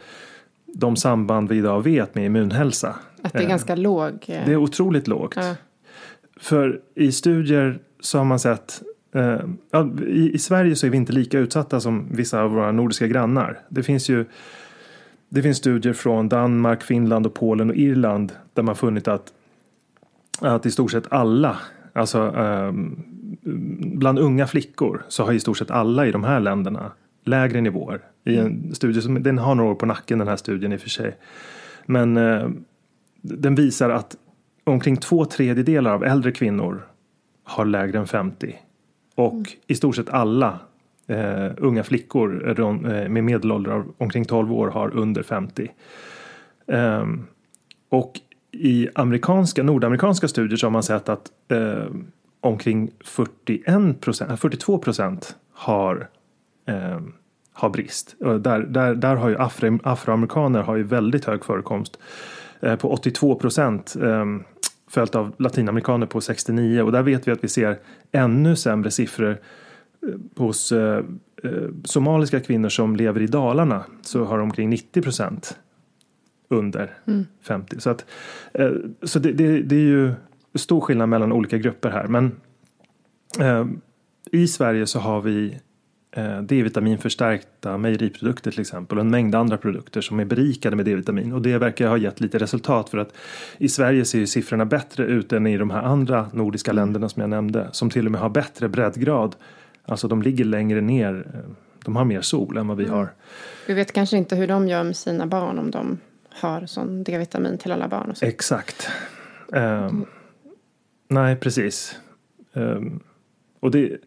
de 0.65 0.96
samband 0.96 1.50
vi 1.50 1.58
idag 1.58 1.82
vet 1.82 2.15
med 2.15 2.26
immunhälsa. 2.26 2.96
Att 3.22 3.34
det 3.34 3.44
är 3.44 3.48
ganska 3.48 3.76
låg. 3.76 4.24
Det 4.26 4.52
är 4.52 4.56
otroligt 4.56 5.08
lågt. 5.08 5.34
Ja. 5.36 5.56
För 6.39 6.82
i 6.96 7.12
studier 7.12 7.80
så 8.00 8.18
har 8.18 8.26
man 8.26 8.39
sett 8.39 8.82
eh, 9.13 9.39
i, 10.08 10.32
i, 10.34 10.38
Sverige 10.38 10.76
så 10.76 10.86
är 10.86 10.91
vi 10.91 10.98
inte 10.98 11.13
lika 11.13 11.39
utsatta 11.39 11.80
som 11.80 12.08
vissa 12.12 12.41
av 12.41 12.52
våra 12.52 12.72
nordiska 12.72 13.08
grannar. 13.08 13.60
Det 13.70 13.84
finns 13.84 14.10
ju 14.10 14.26
det 15.30 15.41
finns 15.41 15.58
studier 15.58 15.94
från 15.94 16.30
Danmark, 16.30 16.84
Finland 16.84 17.26
och 17.26 17.34
Polen 17.34 17.70
och 17.70 17.76
Irland 17.76 18.32
där 18.54 18.63
man 18.63 18.76
funnit 18.76 19.08
att, 19.08 19.34
att 20.39 20.65
i 20.65 20.72
stort 20.72 20.91
sett 20.91 21.12
alla, 21.12 21.58
alltså 21.95 22.21
um, 22.21 23.05
bland 23.99 24.19
unga 24.19 24.47
flickor 24.47 25.05
så 25.08 25.23
har 25.23 25.34
i 25.34 25.39
stort 25.39 25.58
sett 25.58 25.71
alla 25.71 26.08
i 26.08 26.12
de 26.12 26.23
här 26.23 26.39
länderna 26.39 26.91
lägre 27.23 27.62
nivåer. 27.62 28.01
I 28.23 28.38
en 28.38 28.75
studie 28.75 29.01
som, 29.01 29.23
den 29.23 29.38
har 29.38 29.55
några 29.55 29.71
år 29.71 29.75
på 29.75 29.86
nacken 29.86 30.19
den 30.19 30.27
här 30.27 30.36
studien 30.36 30.73
i 30.73 30.75
och 30.75 30.81
för 30.81 30.89
sig. 30.89 31.17
Men 31.86 32.17
uh, 32.17 32.49
den 33.21 33.55
visar 33.55 33.89
att 33.89 34.15
omkring 34.63 34.97
två 34.97 35.25
tredjedelar 35.25 35.93
av 35.93 36.03
äldre 36.03 36.31
kvinnor 36.31 36.88
har 37.43 37.65
lägre 37.65 37.99
än 37.99 38.08
50. 38.08 38.55
Och 39.15 39.34
mm. 39.34 39.45
i 39.67 39.75
stort 39.75 39.95
sett 39.95 40.10
alla 40.10 40.60
uh, 41.10 41.51
unga 41.58 41.84
flickor 41.84 42.60
eh, 42.60 43.10
med 43.10 43.23
medelålder 43.23 43.71
av 43.71 43.93
omkring 43.97 44.25
12 44.25 44.53
år 44.53 44.67
har 44.67 44.95
under 44.95 45.23
50. 45.23 45.71
Um, 46.65 46.75
ehm, 46.75 47.25
och 47.89 48.19
i 48.60 48.89
amerikanska, 48.96 49.63
nordamerikanska 49.63 50.28
studier 50.28 50.58
så 50.58 50.65
har 50.65 50.72
man 50.72 50.84
sett 50.84 51.10
att 51.10 51.32
eh, 51.48 51.86
omkring 52.41 52.91
41 53.04 54.02
procent, 54.02 54.39
42 54.39 54.78
procent 54.78 55.36
har, 55.54 56.10
eh, 56.68 57.00
har 57.54 57.70
brist. 57.70 58.15
Där, 58.20 58.60
där, 58.60 58.96
där 58.96 59.15
har 59.15 59.30
ju 59.30 59.38
afro, 59.38 59.80
afroamerikaner 59.84 60.62
har 60.62 60.76
ju 60.76 60.84
väldigt 60.84 61.26
hög 61.26 61.46
förekomst. 61.46 62.00
Eh, 62.60 62.76
på 62.76 62.91
82 62.91 63.36
procent 63.36 63.96
eh, 64.02 64.26
följt 64.88 65.15
av 65.15 65.36
latinamerikaner 65.38 66.08
på 66.08 66.22
69 66.22 66.82
och 66.82 66.91
där 66.91 67.04
vet 67.04 67.28
vi 67.28 67.32
att 67.32 67.44
vi 67.44 67.48
ser 67.48 67.80
ännu 68.12 68.56
sämre 68.56 68.91
siffror 68.91 69.30
eh, 69.30 70.15
hos 70.36 70.72
eh, 70.72 71.04
eh, 71.44 71.52
somaliska 71.84 72.39
kvinnor 72.39 72.70
som 72.70 72.96
lever 72.96 73.22
i 73.22 73.28
Dalarna 73.28 73.84
så 74.02 74.24
har 74.24 74.39
omkring 74.39 74.70
90 74.70 75.02
procent 75.02 75.58
under 76.47 76.97
mm. 77.05 77.25
50. 77.41 77.79
Så, 77.79 77.89
att, 77.89 78.05
eh, 78.53 78.71
så 79.03 79.19
det, 79.19 79.31
det, 79.31 79.62
det, 79.62 79.75
är 79.75 79.79
ju 79.79 80.13
stor 80.55 80.81
skillnad 80.81 81.10
mellan 81.10 81.31
olika 81.31 81.58
grupper 81.58 81.89
här. 81.89 82.08
Men 82.08 82.31
eh, 83.39 83.65
i 84.31 84.47
Sverige 84.47 84.88
så 84.88 84.99
har 84.99 85.21
vi 85.21 85.58
eh, 86.12 86.41
D-vitaminförstärkta 86.41 87.77
mejeriprodukter 87.77 88.51
till 88.51 88.62
exempel 88.62 88.97
och 88.97 89.01
en 89.01 89.12
mängd 89.12 89.36
andra 89.36 89.58
produkter 89.58 90.01
som 90.01 90.19
är 90.19 90.25
berikade 90.25 90.75
med 90.75 90.86
D-vitamin 90.86 91.34
och 91.34 91.41
det 91.41 91.58
verkar 91.58 91.88
ha 91.88 91.97
gett 91.97 92.19
lite 92.19 92.38
resultat 92.38 92.89
för 92.89 92.97
att 92.97 93.13
i 93.58 93.69
Sverige 93.69 94.05
ser 94.05 94.19
ju 94.19 94.27
siffrorna 94.27 94.65
bättre 94.65 95.05
ut 95.05 95.34
än 95.34 95.47
i 95.47 95.58
de 95.58 95.69
här 95.69 95.81
andra 95.81 96.29
nordiska 96.34 96.73
länderna 96.73 97.10
som 97.10 97.21
jag 97.21 97.29
nämnde 97.29 97.69
som 97.71 97.89
till 97.89 98.05
och 98.05 98.12
med 98.12 98.21
har 98.21 98.29
bättre 98.29 98.69
breddgrad. 98.69 99.36
Alltså 99.86 100.08
de 100.08 100.21
ligger 100.21 100.45
längre 100.45 100.81
ner, 100.81 101.27
eh, 101.34 101.51
de 101.86 101.95
har 101.95 102.05
mer 102.05 102.21
sol 102.21 102.58
än 102.58 102.67
vad 102.67 102.77
vi 102.77 102.84
mm. 102.84 102.95
har. 102.95 103.13
Vi 103.67 103.73
vet 103.73 103.91
kanske 103.91 104.17
inte 104.17 104.36
hur 104.36 104.47
de 104.47 104.67
gör 104.67 104.84
med 104.84 104.95
sina 104.95 105.25
barn 105.25 105.60
om 105.60 105.71
de 105.71 105.97
har 106.41 106.65
sån 106.65 107.04
D-vitamin 107.04 107.58
till 107.58 107.71
alla 107.71 107.88
barn. 107.88 108.10
Och 108.10 108.17
så. 108.17 108.26
Exakt. 108.26 108.89
Um, 109.48 109.62
mm. 109.62 110.06
Nej, 111.08 111.36
precis. 111.36 112.00
Um, 112.54 113.04
och 113.60 113.71
det 113.71 113.98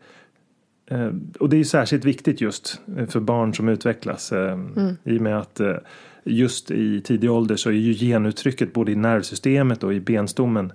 Eh, 0.90 1.10
och 1.40 1.48
det 1.48 1.56
är 1.56 1.64
särskilt 1.64 2.04
viktigt 2.04 2.40
just 2.40 2.80
eh, 2.96 3.06
för 3.06 3.20
barn 3.20 3.54
som 3.54 3.68
utvecklas 3.68 4.32
eh, 4.32 4.52
mm. 4.52 4.96
i 5.04 5.18
och 5.18 5.22
med 5.22 5.38
att 5.38 5.60
just 6.24 6.70
i 6.70 7.00
tidig 7.00 7.30
ålder 7.30 7.56
så 7.56 7.68
är 7.68 7.74
ju 7.74 7.94
genuttrycket 7.94 8.72
både 8.72 8.92
i 8.92 8.96
nervsystemet 8.96 9.84
och 9.84 9.94
i 9.94 10.00
benstommen 10.00 10.72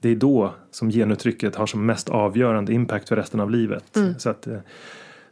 det 0.00 0.08
är 0.08 0.16
då 0.16 0.54
som 0.70 0.90
genuttrycket 0.90 1.56
har 1.56 1.66
som 1.66 1.86
mest 1.86 2.08
avgörande 2.08 2.72
impact 2.72 3.08
för 3.08 3.16
resten 3.16 3.40
av 3.40 3.50
livet. 3.50 3.96
Mm. 3.96 4.18
Så 4.18 4.30
att 4.30 4.42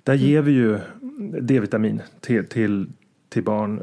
där 0.02 0.14
mm. 0.14 0.26
ger 0.26 0.42
vi 0.42 0.52
ju 0.52 0.78
D-vitamin 1.40 2.02
till, 2.20 2.46
till, 2.46 2.86
till 3.28 3.42
barn 3.42 3.80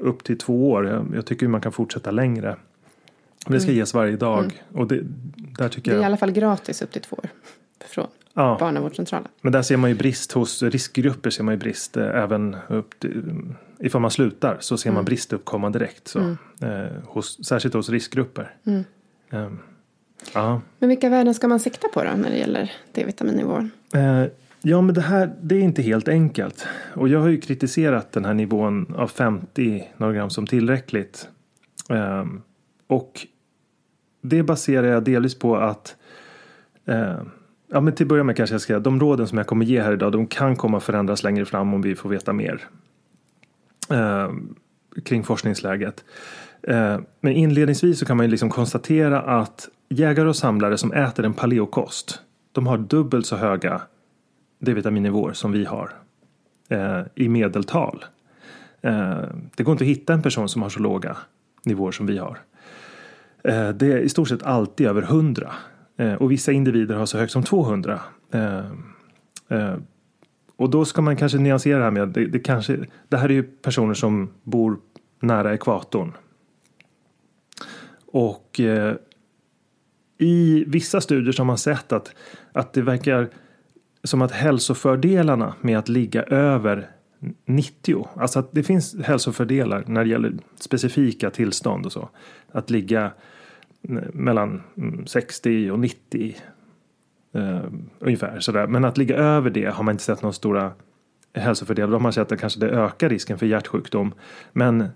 upp 0.00 0.24
till 0.24 0.38
två 0.38 0.70
år. 0.70 1.06
Jag 1.14 1.26
tycker 1.26 1.48
man 1.48 1.60
kan 1.60 1.72
fortsätta 1.72 2.10
längre. 2.10 2.56
Men 3.46 3.52
det 3.52 3.60
ska 3.60 3.68
mm. 3.68 3.78
ges 3.78 3.94
varje 3.94 4.16
dag. 4.16 4.44
Mm. 4.44 4.80
Och 4.80 4.88
det, 4.88 5.00
där 5.58 5.68
tycker 5.68 5.90
det 5.90 5.94
är 5.94 5.94
jag... 5.94 6.02
i 6.02 6.06
alla 6.06 6.16
fall 6.16 6.30
gratis 6.30 6.82
upp 6.82 6.90
till 6.90 7.02
två 7.02 7.16
år. 7.16 7.28
Från 7.80 8.06
ja. 8.34 8.56
barnavårdscentralen. 8.60 9.28
Men 9.40 9.52
där 9.52 9.62
ser 9.62 9.76
man 9.76 9.90
ju 9.90 9.96
brist 9.96 10.32
hos 10.32 10.62
riskgrupper 10.62 11.30
ser 11.30 11.44
man 11.44 11.54
ju 11.54 11.58
brist 11.58 11.96
eh, 11.96 12.06
även 12.06 12.56
upp 12.68 13.00
till, 13.00 13.22
ifall 13.78 14.00
man 14.00 14.10
slutar 14.10 14.56
så 14.60 14.78
ser 14.78 14.90
man 14.90 14.96
mm. 14.96 15.04
brist 15.04 15.32
uppkomma 15.32 15.70
direkt. 15.70 16.08
Så, 16.08 16.18
mm. 16.18 16.36
eh, 16.60 16.92
hos, 17.04 17.44
särskilt 17.46 17.74
hos 17.74 17.88
riskgrupper. 17.88 18.54
Mm. 18.64 18.84
Eh, 19.30 19.48
ja. 20.34 20.60
Men 20.78 20.88
vilka 20.88 21.08
värden 21.08 21.34
ska 21.34 21.48
man 21.48 21.60
sikta 21.60 21.88
på 21.88 22.04
då 22.04 22.10
när 22.10 22.30
det 22.30 22.36
gäller 22.36 22.72
D-vitaminnivån? 22.92 23.70
Eh, 23.94 24.24
ja 24.62 24.80
men 24.80 24.94
det 24.94 25.00
här 25.00 25.36
det 25.42 25.54
är 25.54 25.60
inte 25.60 25.82
helt 25.82 26.08
enkelt. 26.08 26.66
Och 26.94 27.08
jag 27.08 27.20
har 27.20 27.28
ju 27.28 27.40
kritiserat 27.40 28.12
den 28.12 28.24
här 28.24 28.34
nivån 28.34 28.94
av 28.94 29.08
50 29.08 29.88
nanogram 29.96 30.30
som 30.30 30.46
tillräckligt. 30.46 31.28
Ehm, 31.88 32.42
och 32.86 33.26
det 34.22 34.42
baserar 34.42 34.86
jag 34.86 35.04
delvis 35.04 35.38
på 35.38 35.56
att 35.56 35.96
eh, 36.86 37.22
Ja, 37.70 37.80
men 37.80 37.94
till 37.94 38.04
att 38.04 38.08
börja 38.08 38.24
med 38.24 38.36
kanske 38.36 38.54
jag 38.54 38.60
ska 38.60 38.66
säga 38.66 38.80
de 38.80 39.00
råden 39.00 39.26
som 39.28 39.38
jag 39.38 39.46
kommer 39.46 39.64
ge 39.64 39.80
här 39.80 39.92
idag 39.92 40.12
de 40.12 40.26
kan 40.26 40.56
komma 40.56 40.80
förändras 40.80 41.22
längre 41.22 41.44
fram 41.44 41.74
om 41.74 41.82
vi 41.82 41.94
får 41.94 42.08
veta 42.08 42.32
mer 42.32 42.68
eh, 43.90 44.30
kring 45.04 45.24
forskningsläget. 45.24 46.04
Eh, 46.62 46.98
men 47.20 47.32
inledningsvis 47.32 47.98
så 47.98 48.06
kan 48.06 48.16
man 48.16 48.26
ju 48.26 48.30
liksom 48.30 48.50
konstatera 48.50 49.20
att 49.20 49.68
jägare 49.88 50.28
och 50.28 50.36
samlare 50.36 50.78
som 50.78 50.92
äter 50.92 51.24
en 51.24 51.34
paleokost 51.34 52.20
de 52.52 52.66
har 52.66 52.78
dubbelt 52.78 53.26
så 53.26 53.36
höga 53.36 53.82
D-vitaminnivåer 54.58 55.32
som 55.32 55.52
vi 55.52 55.64
har 55.64 55.92
eh, 56.68 57.00
i 57.14 57.28
medeltal. 57.28 58.04
Eh, 58.80 59.20
det 59.56 59.62
går 59.62 59.72
inte 59.72 59.84
att 59.84 59.88
hitta 59.88 60.12
en 60.12 60.22
person 60.22 60.48
som 60.48 60.62
har 60.62 60.68
så 60.68 60.80
låga 60.80 61.16
nivåer 61.64 61.92
som 61.92 62.06
vi 62.06 62.18
har. 62.18 62.38
Eh, 63.44 63.68
det 63.68 63.92
är 63.92 63.98
i 63.98 64.08
stort 64.08 64.28
sett 64.28 64.42
alltid 64.42 64.86
över 64.86 65.02
100 65.02 65.52
Eh, 65.98 66.14
och 66.14 66.30
vissa 66.30 66.52
individer 66.52 66.94
har 66.94 67.06
så 67.06 67.18
högt 67.18 67.32
som 67.32 67.42
200. 67.42 68.00
Eh, 68.32 68.58
eh, 69.48 69.74
och 70.56 70.70
då 70.70 70.84
ska 70.84 71.02
man 71.02 71.16
kanske 71.16 71.38
nyansera 71.38 71.78
det 71.78 71.84
här 71.84 71.90
med 71.90 72.08
det, 72.08 72.26
det, 72.26 72.38
kanske, 72.38 72.78
det 73.08 73.16
här 73.16 73.28
är 73.28 73.32
ju 73.32 73.42
personer 73.42 73.94
som 73.94 74.30
bor 74.42 74.78
nära 75.20 75.54
ekvatorn. 75.54 76.12
Och 78.06 78.60
eh, 78.60 78.94
i 80.18 80.64
vissa 80.66 81.00
studier 81.00 81.32
så 81.32 81.40
har 81.40 81.46
man 81.46 81.58
sett 81.58 81.92
att, 81.92 82.12
att 82.52 82.72
det 82.72 82.82
verkar 82.82 83.28
som 84.08 84.22
att 84.22 84.32
hälsofördelarna 84.32 85.54
med 85.60 85.78
att 85.78 85.88
ligga 85.88 86.22
över 86.22 86.90
90, 87.44 88.08
alltså 88.14 88.38
att 88.38 88.52
det 88.52 88.62
finns 88.62 88.96
hälsofördelar 89.02 89.84
när 89.86 90.04
det 90.04 90.10
gäller 90.10 90.32
specifika 90.60 91.30
tillstånd 91.30 91.86
och 91.86 91.92
så. 91.92 92.08
Att 92.52 92.70
ligga 92.70 93.12
eh, 93.82 93.98
mellan 94.12 94.62
mm, 94.76 95.06
60 95.06 95.70
och 95.70 95.78
90 95.78 96.36
eh, 97.34 97.60
ungefär 97.98 98.40
sådär. 98.40 98.66
Men 98.66 98.84
att 98.84 98.98
ligga 98.98 99.16
över 99.16 99.50
det 99.50 99.64
har 99.64 99.84
man 99.84 99.92
inte 99.92 100.04
sett 100.04 100.22
några 100.22 100.32
stora 100.32 100.72
hälsofördelar. 101.34 101.92
De 101.92 102.04
har 102.04 102.12
sett 102.12 102.32
att 102.32 102.40
kanske 102.40 102.60
det 102.60 102.68
ökar 102.68 103.08
risken 103.08 103.38
för 103.38 103.46
hjärtsjukdom. 103.46 104.14
Men 104.52 104.88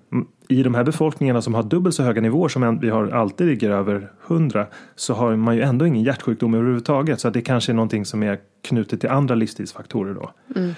i 0.48 0.62
de 0.62 0.74
här 0.74 0.84
befolkningarna 0.84 1.42
som 1.42 1.54
har 1.54 1.62
dubbelt 1.62 1.94
så 1.94 2.02
höga 2.02 2.20
nivåer 2.20 2.48
som 2.48 2.78
vi 2.78 2.90
har 2.90 3.08
alltid 3.08 3.46
ligger 3.46 3.70
över 3.70 4.10
100 4.26 4.66
så 4.94 5.14
har 5.14 5.36
man 5.36 5.56
ju 5.56 5.62
ändå 5.62 5.86
ingen 5.86 6.02
hjärtsjukdom 6.02 6.54
överhuvudtaget. 6.54 7.20
Så 7.20 7.28
att 7.28 7.34
det 7.34 7.42
kanske 7.42 7.72
är 7.72 7.74
någonting 7.74 8.04
som 8.04 8.22
är 8.22 8.38
knutet 8.62 9.00
till 9.00 9.10
andra 9.10 9.34
livsstilsfaktorer 9.34 10.14
då. 10.14 10.30
Mm. 10.56 10.74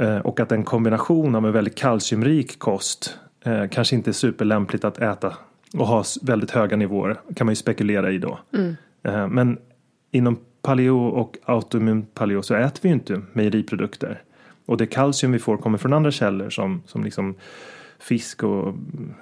Eh, 0.00 0.18
och 0.18 0.40
att 0.40 0.52
en 0.52 0.64
kombination 0.64 1.34
av 1.34 1.46
en 1.46 1.52
väldigt 1.52 1.74
kalciumrik 1.74 2.58
kost 2.58 3.18
eh, 3.44 3.66
kanske 3.68 3.96
inte 3.96 4.10
är 4.10 4.12
superlämpligt 4.12 4.84
att 4.84 4.98
äta 4.98 5.36
och 5.74 5.86
ha 5.86 6.04
väldigt 6.22 6.50
höga 6.50 6.76
nivåer 6.76 7.20
kan 7.36 7.46
man 7.46 7.52
ju 7.52 7.56
spekulera 7.56 8.10
i 8.10 8.18
då. 8.18 8.38
Mm. 8.54 8.76
Eh, 9.02 9.28
men 9.28 9.58
inom 10.10 10.38
paleo 10.62 11.06
och 11.06 11.38
autoimmun 11.44 12.06
paleo 12.14 12.42
så 12.42 12.54
äter 12.54 12.82
vi 12.82 12.88
ju 12.88 12.94
inte 12.94 13.22
mejeriprodukter. 13.32 14.22
Och 14.66 14.76
det 14.76 14.86
kalcium 14.86 15.32
vi 15.32 15.38
får 15.38 15.56
kommer 15.56 15.78
från 15.78 15.92
andra 15.92 16.10
källor 16.10 16.50
som, 16.50 16.82
som 16.86 17.04
liksom 17.04 17.34
fisk 17.98 18.42
och 18.42 18.74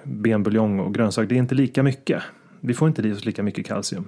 benbuljong 0.03 0.79
och 0.79 0.93
grönsaker. 0.93 1.29
Det 1.29 1.35
är 1.35 1.39
inte 1.39 1.55
lika 1.55 1.83
mycket. 1.83 2.23
Vi 2.59 2.73
får 2.73 2.87
inte 2.87 3.01
i 3.01 3.13
oss 3.13 3.25
lika 3.25 3.43
mycket 3.43 3.65
kalcium. 3.65 4.07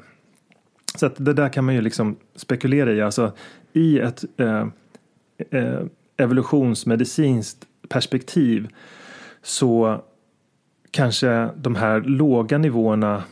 Så 0.95 1.05
att 1.05 1.25
det 1.25 1.33
där 1.33 1.49
kan 1.49 1.65
man 1.65 1.75
ju 1.75 1.81
liksom 1.81 2.15
spekulera 2.35 2.93
i. 2.93 3.01
Alltså 3.01 3.31
i 3.73 3.99
ett 3.99 4.23
eh, 4.37 4.67
eh, 5.51 5.79
evolutionsmedicinskt 6.17 7.67
perspektiv 7.89 8.67
så 9.41 10.03
kanske 10.91 11.49
de 11.55 11.75
här 11.75 12.01
låga 12.01 12.57
nivåerna 12.57 13.23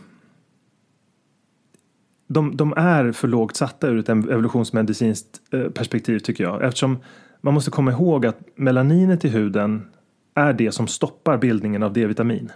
de, 2.27 2.57
de 2.57 2.73
är 2.77 3.11
för 3.11 3.27
lågt 3.27 3.55
satta 3.55 3.87
ur 3.87 3.99
ett 3.99 4.09
evolutionsmedicinskt 4.09 5.41
eh, 5.51 5.69
perspektiv 5.69 6.19
tycker 6.19 6.43
jag. 6.43 6.63
Eftersom 6.63 6.97
man 7.41 7.53
måste 7.53 7.71
komma 7.71 7.91
ihåg 7.91 8.25
att 8.25 8.39
melaninet 8.55 9.25
i 9.25 9.29
huden 9.29 9.87
är 10.33 10.53
det 10.53 10.71
som 10.71 10.87
stoppar 10.87 11.37
bildningen 11.37 11.83
av 11.83 11.93
D-vitamin. 11.93 12.51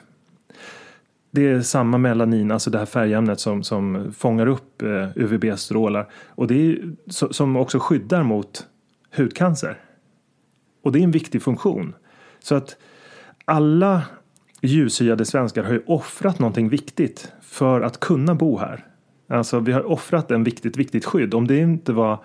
Det 1.31 1.47
är 1.47 1.61
samma 1.61 1.97
melanin, 1.97 2.51
alltså 2.51 2.69
det 2.69 2.77
här 2.77 2.85
färgämnet 2.85 3.39
som, 3.39 3.63
som 3.63 4.13
fångar 4.17 4.47
upp 4.47 4.81
eh, 4.81 5.09
UVB-strålar 5.15 6.09
och 6.27 6.47
det 6.47 6.55
är 6.55 6.95
som 7.33 7.55
också 7.55 7.79
skyddar 7.79 8.23
mot 8.23 8.67
hudcancer. 9.17 9.79
Och 10.83 10.91
det 10.91 10.99
är 10.99 11.03
en 11.03 11.11
viktig 11.11 11.41
funktion. 11.41 11.93
Så 12.39 12.55
att 12.55 12.77
alla 13.45 14.01
ljushyade 14.61 15.25
svenskar 15.25 15.63
har 15.63 15.73
ju 15.73 15.83
offrat 15.85 16.39
någonting 16.39 16.69
viktigt 16.69 17.31
för 17.41 17.81
att 17.81 17.99
kunna 17.99 18.35
bo 18.35 18.57
här. 18.57 18.85
Alltså 19.27 19.59
vi 19.59 19.71
har 19.71 19.91
offrat 19.91 20.31
en 20.31 20.43
viktigt, 20.43 20.77
viktigt 20.77 21.05
skydd. 21.05 21.33
Om 21.33 21.47
det 21.47 21.57
inte 21.57 21.93
var 21.93 22.23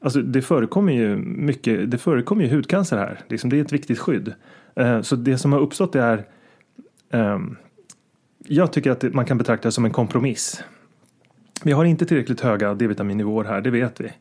Alltså 0.00 0.22
det 0.22 0.42
förekommer 0.42 0.92
ju 0.92 1.16
mycket, 1.16 1.90
det 1.90 1.98
förekommer 1.98 2.44
ju 2.44 2.50
hudcancer 2.50 2.96
här. 2.96 3.20
Liksom 3.28 3.50
det 3.50 3.58
är 3.58 3.60
ett 3.60 3.72
viktigt 3.72 3.98
skydd. 3.98 4.34
Eh, 4.74 5.00
så 5.00 5.16
det 5.16 5.38
som 5.38 5.52
har 5.52 5.60
uppstått 5.60 5.94
är 5.94 6.24
ehm, 7.10 7.56
Jag 8.38 8.72
tycker 8.72 8.90
att 8.90 9.02
man 9.02 9.24
kan 9.24 9.38
betrakta 9.38 9.68
det 9.68 9.72
som 9.72 9.84
en 9.84 9.90
kompromiss. 9.90 10.64
Vi 11.64 11.72
har 11.72 11.84
inte 11.84 12.06
tillräckligt 12.06 12.40
höga 12.40 12.74
D-vitaminnivåer 12.74 13.44
här, 13.44 13.60
det 13.60 13.70
vet 13.70 14.00
vi. 14.00 14.12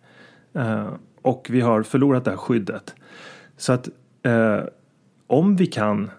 Eh, 0.53 0.87
och 1.21 1.47
vi 1.49 1.61
har 1.61 1.83
förlorat 1.83 2.25
det 2.25 2.31
här 2.31 2.37
skyddet. 2.37 2.95
Så 3.57 3.73
att 3.73 3.89
eh, 4.23 4.59
om 5.27 5.55
vi 5.55 5.65
kan 5.65 6.09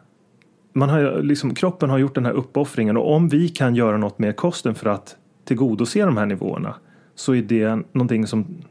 man 0.76 0.88
har, 0.88 1.22
liksom, 1.22 1.54
kroppen 1.54 1.90
har 1.90 1.98
gjort 1.98 2.14
den 2.14 2.26
här 2.26 2.32
uppoffringen 2.32 2.96
och 2.96 3.12
om 3.12 3.28
vi 3.28 3.48
kan 3.48 3.74
göra 3.74 3.96
något 3.96 4.18
med 4.18 4.36
kosten 4.36 4.74
för 4.74 4.90
att 4.90 5.16
tillgodose 5.44 6.04
de 6.04 6.16
här 6.16 6.26
nivåerna 6.26 6.74
så 7.14 7.34
är 7.34 7.42
det 7.42 7.82
någonting 7.92 8.26
som 8.26 8.64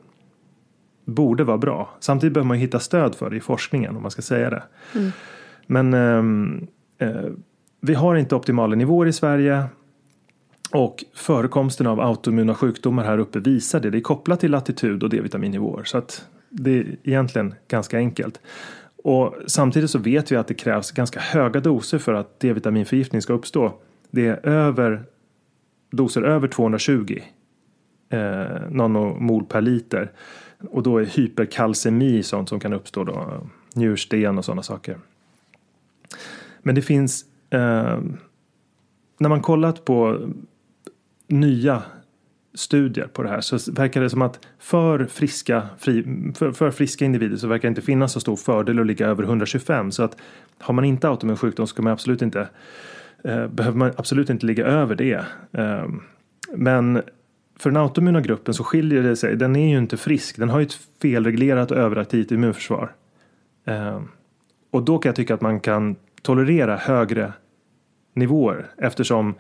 borde 1.06 1.44
vara 1.44 1.58
bra. 1.58 1.90
Samtidigt 2.00 2.34
behöver 2.34 2.48
man 2.48 2.58
hitta 2.58 2.80
stöd 2.80 3.16
för 3.16 3.30
det 3.30 3.38
i 3.38 3.40
forskningen 3.40 3.96
om 3.96 4.02
man 4.02 4.12
ska 4.12 4.22
säga 4.22 4.50
det. 4.50 4.64
Mm. 4.96 5.12
Men 5.68 5.94
eh, 5.94 7.08
eh, 7.08 7.26
vi 7.82 7.94
har 7.94 8.16
inte 8.16 8.36
optimala 8.36 8.76
nivåer 8.76 9.06
i 9.08 9.14
Sverige 9.14 9.64
och 10.72 11.04
förekomsten 11.14 11.88
av 11.88 12.00
autoimmuna 12.00 12.56
sjukdomar 12.56 13.04
här 13.04 13.18
uppe 13.18 13.40
visar 13.40 13.80
det. 13.80 13.90
Det 13.90 13.98
är 13.98 14.02
kopplat 14.02 14.40
till 14.40 14.52
latitud 14.52 15.04
och 15.04 15.10
D-vitaminnivåer. 15.10 15.84
Så 15.84 15.98
att 15.98 16.26
det 16.50 16.80
är 16.80 16.96
egentligen 17.04 17.54
ganska 17.68 17.98
enkelt. 17.98 18.40
Och 19.04 19.36
samtidigt 19.48 19.90
så 19.90 20.00
vet 20.00 20.32
vi 20.32 20.36
att 20.36 20.48
det 20.48 20.54
krävs 20.54 20.92
ganska 20.92 21.20
höga 21.20 21.60
doser 21.60 21.98
för 21.98 22.14
att 22.14 22.40
D-vitaminförgiftning 22.40 23.22
ska 23.22 23.34
uppstå. 23.34 23.74
Det 24.12 24.28
är 24.28 24.50
över 24.50 25.04
doser 25.92 26.22
över 26.22 26.48
220 26.48 27.20
eh, 28.10 28.46
nanomol 28.70 29.46
per 29.46 29.62
liter. 29.62 30.12
Och 30.68 30.84
då 30.84 30.98
är 30.98 31.06
hyperkalcemi 31.06 32.24
sånt 32.24 32.50
som 32.50 32.60
kan 32.60 32.74
uppstå 32.74 33.04
då, 33.04 33.48
njursten 33.74 34.38
och 34.38 34.46
sådana 34.46 34.64
saker. 34.64 34.98
Men 36.62 36.76
det 36.76 36.82
finns, 36.82 37.26
eh, 37.50 38.00
när 39.18 39.30
man 39.30 39.42
kollat 39.42 39.86
på 39.86 40.30
nya 41.28 41.84
studier 42.54 43.08
på 43.08 43.24
det 43.24 43.30
här 43.30 43.42
så 43.42 43.72
verkar 43.72 44.02
det 44.02 44.10
som 44.10 44.22
att 44.22 44.48
för 44.60 45.06
friska, 45.06 45.70
fri, 45.78 46.04
för, 46.36 46.52
för, 46.52 46.72
friska 46.72 47.06
individer 47.06 47.38
så 47.38 47.48
verkar 47.48 47.62
det 47.62 47.72
inte 47.72 47.82
finnas 47.82 48.12
så 48.12 48.20
stor 48.20 48.36
fördel 48.36 48.80
att 48.80 48.88
ligga 48.88 49.08
över 49.08 49.24
125. 49.24 49.92
Så 49.92 50.04
att 50.04 50.18
har 50.60 50.74
man 50.74 50.86
inte 50.86 51.08
autoimmun 51.08 51.38
sjukdom 51.38 51.68
så 51.68 51.82
man 51.82 51.94
absolut 51.94 52.22
inte, 52.22 52.48
eh, 53.24 53.48
behöver 53.48 53.78
man 53.78 53.92
absolut 53.98 54.30
inte 54.30 54.46
ligga 54.46 54.66
över 54.66 54.96
det. 54.96 55.26
Eh, 55.52 55.86
men 56.56 57.02
för 57.60 57.70
den 57.70 57.78
autoimmuna 57.78 58.22
gruppen 58.22 58.54
så 58.54 58.64
skiljer 58.64 59.04
det 59.04 59.16
sig. 59.16 59.36
Den 59.36 59.56
är 59.56 59.70
ju 59.70 59.78
inte 59.78 59.98
frisk. 59.98 60.38
Den 60.38 60.50
har 60.50 60.60
ju 60.60 60.66
ett 60.66 60.80
felreglerat 61.02 61.72
och 61.72 61.78
överaktivt 61.78 62.32
immunförsvar. 62.32 62.96
Eh, 63.66 64.02
och 64.72 64.84
då 64.84 64.98
kan 64.98 65.10
jag 65.10 65.16
tycka 65.16 65.34
att 65.34 65.42
man 65.42 65.60
kan 65.60 65.96
tolerera 66.22 66.76
högre 66.76 67.34
nivåer 68.14 68.66
eftersom 68.78 69.36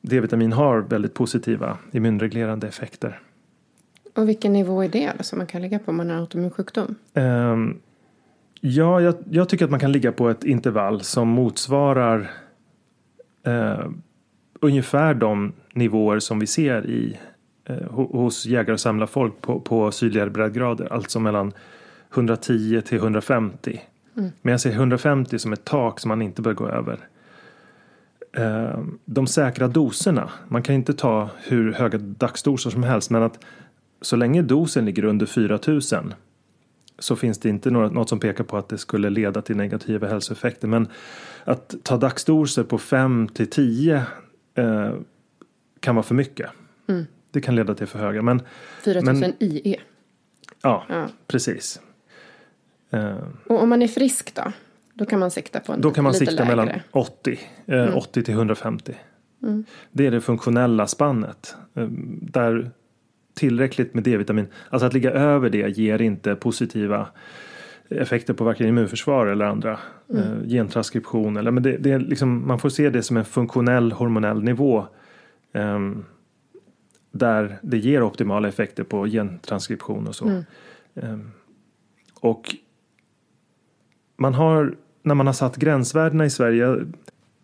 D-vitamin 0.00 0.52
har 0.52 0.78
väldigt 0.80 1.14
positiva 1.14 1.78
immunreglerande 1.92 2.68
effekter. 2.68 3.20
Och 4.14 4.28
vilken 4.28 4.52
nivå 4.52 4.84
är 4.84 4.88
det 4.88 5.12
som 5.20 5.38
man 5.38 5.46
kan 5.46 5.62
ligga 5.62 5.78
på 5.78 5.90
om 5.90 5.96
man 5.96 6.10
har 6.10 6.16
autoimmun 6.16 6.50
sjukdom? 6.50 6.94
Um, 7.14 7.80
ja, 8.60 9.00
jag, 9.00 9.14
jag, 9.30 9.48
tycker 9.48 9.64
att 9.64 9.70
man 9.70 9.80
kan 9.80 9.92
ligga 9.92 10.12
på 10.12 10.28
ett 10.28 10.44
intervall 10.44 11.00
som 11.00 11.28
motsvarar 11.28 12.30
uh, 13.48 13.90
ungefär 14.60 15.14
de 15.14 15.52
nivåer 15.72 16.18
som 16.18 16.38
vi 16.38 16.46
ser 16.46 16.86
i, 16.86 17.18
hos 17.90 18.46
jägare 18.46 18.72
och 18.72 18.80
samlarfolk 18.80 19.40
på, 19.40 19.60
på 19.60 19.92
sydligare 19.92 20.30
breddgrader. 20.30 20.92
Alltså 20.92 21.20
mellan 21.20 21.52
110 22.14 22.82
till 22.86 22.98
150. 22.98 23.80
Mm. 24.16 24.30
Men 24.42 24.50
jag 24.50 24.60
ser 24.60 24.72
150 24.72 25.38
som 25.38 25.52
ett 25.52 25.64
tak 25.64 26.00
som 26.00 26.08
man 26.08 26.22
inte 26.22 26.42
bör 26.42 26.52
gå 26.52 26.68
över. 26.68 26.98
Eh, 28.32 28.78
de 29.04 29.26
säkra 29.26 29.68
doserna. 29.68 30.30
Man 30.48 30.62
kan 30.62 30.74
inte 30.74 30.94
ta 30.94 31.28
hur 31.44 31.72
höga 31.72 31.98
dagsdoser 31.98 32.70
som 32.70 32.82
helst 32.82 33.10
men 33.10 33.22
att 33.22 33.44
så 34.00 34.16
länge 34.16 34.42
dosen 34.42 34.84
ligger 34.84 35.04
under 35.04 35.26
4000 35.26 36.14
så 36.98 37.16
finns 37.16 37.38
det 37.38 37.48
inte 37.48 37.70
något 37.70 38.08
som 38.08 38.20
pekar 38.20 38.44
på 38.44 38.56
att 38.56 38.68
det 38.68 38.78
skulle 38.78 39.10
leda 39.10 39.42
till 39.42 39.56
negativa 39.56 40.08
hälsoeffekter. 40.08 40.68
Men 40.68 40.88
att 41.44 41.74
ta 41.82 41.96
dagsdoser 41.96 42.64
på 42.64 42.78
5 42.78 43.28
till 43.28 43.50
10 43.50 44.02
eh, 44.54 44.92
kan 45.80 45.94
vara 45.94 46.02
för 46.02 46.14
mycket. 46.14 46.50
Mm. 46.88 47.06
Det 47.34 47.40
kan 47.40 47.54
leda 47.54 47.74
till 47.74 47.86
för 47.86 47.98
höga. 47.98 48.22
Men, 48.22 48.42
4000 48.82 49.20
men, 49.20 49.32
IE? 49.38 49.76
Ja, 50.62 50.84
ja. 50.88 51.08
precis. 51.26 51.80
Eh, 52.90 53.16
Och 53.46 53.62
om 53.62 53.68
man 53.68 53.82
är 53.82 53.88
frisk 53.88 54.34
då? 54.34 54.52
Då 54.94 55.06
kan 55.06 55.20
man 55.20 55.30
sikta 55.30 55.60
på 55.60 55.72
en 55.72 55.80
Då 55.80 55.90
kan 55.90 56.04
man 56.04 56.12
lite 56.12 56.26
sikta 56.26 56.44
lägre. 56.44 56.56
mellan 56.56 56.80
80, 56.90 57.38
eh, 57.66 57.78
mm. 57.78 57.94
80 57.94 58.22
till 58.22 58.34
150. 58.34 58.94
Mm. 59.42 59.64
Det 59.92 60.06
är 60.06 60.10
det 60.10 60.20
funktionella 60.20 60.86
spannet. 60.86 61.56
Eh, 61.74 61.86
där 62.20 62.70
tillräckligt 63.34 63.94
med 63.94 64.04
D-vitamin, 64.04 64.46
alltså 64.70 64.86
att 64.86 64.94
ligga 64.94 65.10
över 65.10 65.50
det 65.50 65.78
ger 65.78 66.02
inte 66.02 66.34
positiva 66.34 67.08
effekter 67.88 68.34
på 68.34 68.44
varken 68.44 68.68
immunförsvar 68.68 69.26
eller 69.26 69.44
andra 69.44 69.78
mm. 70.10 70.22
eh, 70.22 70.48
gentranskription. 70.48 71.36
Eller, 71.36 71.50
men 71.50 71.62
det, 71.62 71.76
det, 71.76 71.90
är 71.90 71.98
liksom, 71.98 72.46
man 72.46 72.58
får 72.58 72.68
se 72.68 72.90
det 72.90 73.02
som 73.02 73.16
en 73.16 73.24
funktionell 73.24 73.92
hormonell 73.92 74.42
nivå 74.42 74.86
eh, 75.52 75.78
där 77.14 77.58
det 77.62 77.78
ger 77.78 78.02
optimala 78.02 78.48
effekter 78.48 78.84
på 78.84 79.06
gentranskription 79.06 80.06
och 80.06 80.14
så. 80.14 80.24
Mm. 80.24 80.44
Eh, 80.94 81.18
och 82.20 82.56
man 84.16 84.34
har 84.34 84.76
när 85.02 85.14
man 85.14 85.26
har 85.26 85.34
satt 85.34 85.56
gränsvärdena 85.56 86.24
i 86.24 86.30
Sverige. 86.30 86.84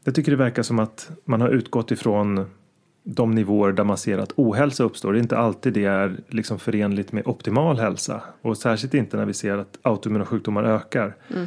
Jag 0.05 0.15
tycker 0.15 0.31
det 0.31 0.37
verkar 0.37 0.63
som 0.63 0.79
att 0.79 1.11
man 1.25 1.41
har 1.41 1.49
utgått 1.49 1.91
ifrån 1.91 2.47
de 3.03 3.31
nivåer 3.31 3.73
där 3.73 3.85
man 3.85 3.99
ser 3.99 4.19
att 4.19 4.33
ohälsa 4.37 4.85
uppstår. 4.85 5.13
Det 5.13 5.19
är 5.19 5.23
inte 5.23 5.39
alltid 5.39 5.73
det 5.73 5.85
är 5.85 6.17
liksom 6.29 6.59
förenligt 6.59 7.13
med 7.13 7.27
optimal 7.27 7.79
hälsa. 7.79 8.23
Och 8.43 8.57
särskilt 8.57 8.95
inte 8.95 9.17
när 9.17 9.25
vi 9.25 9.35
ser 9.35 9.59
att 9.59 9.79
autoimmuna 9.83 10.27
sjukdomar 10.27 10.65
ökar. 10.65 11.17
Mm. 11.29 11.47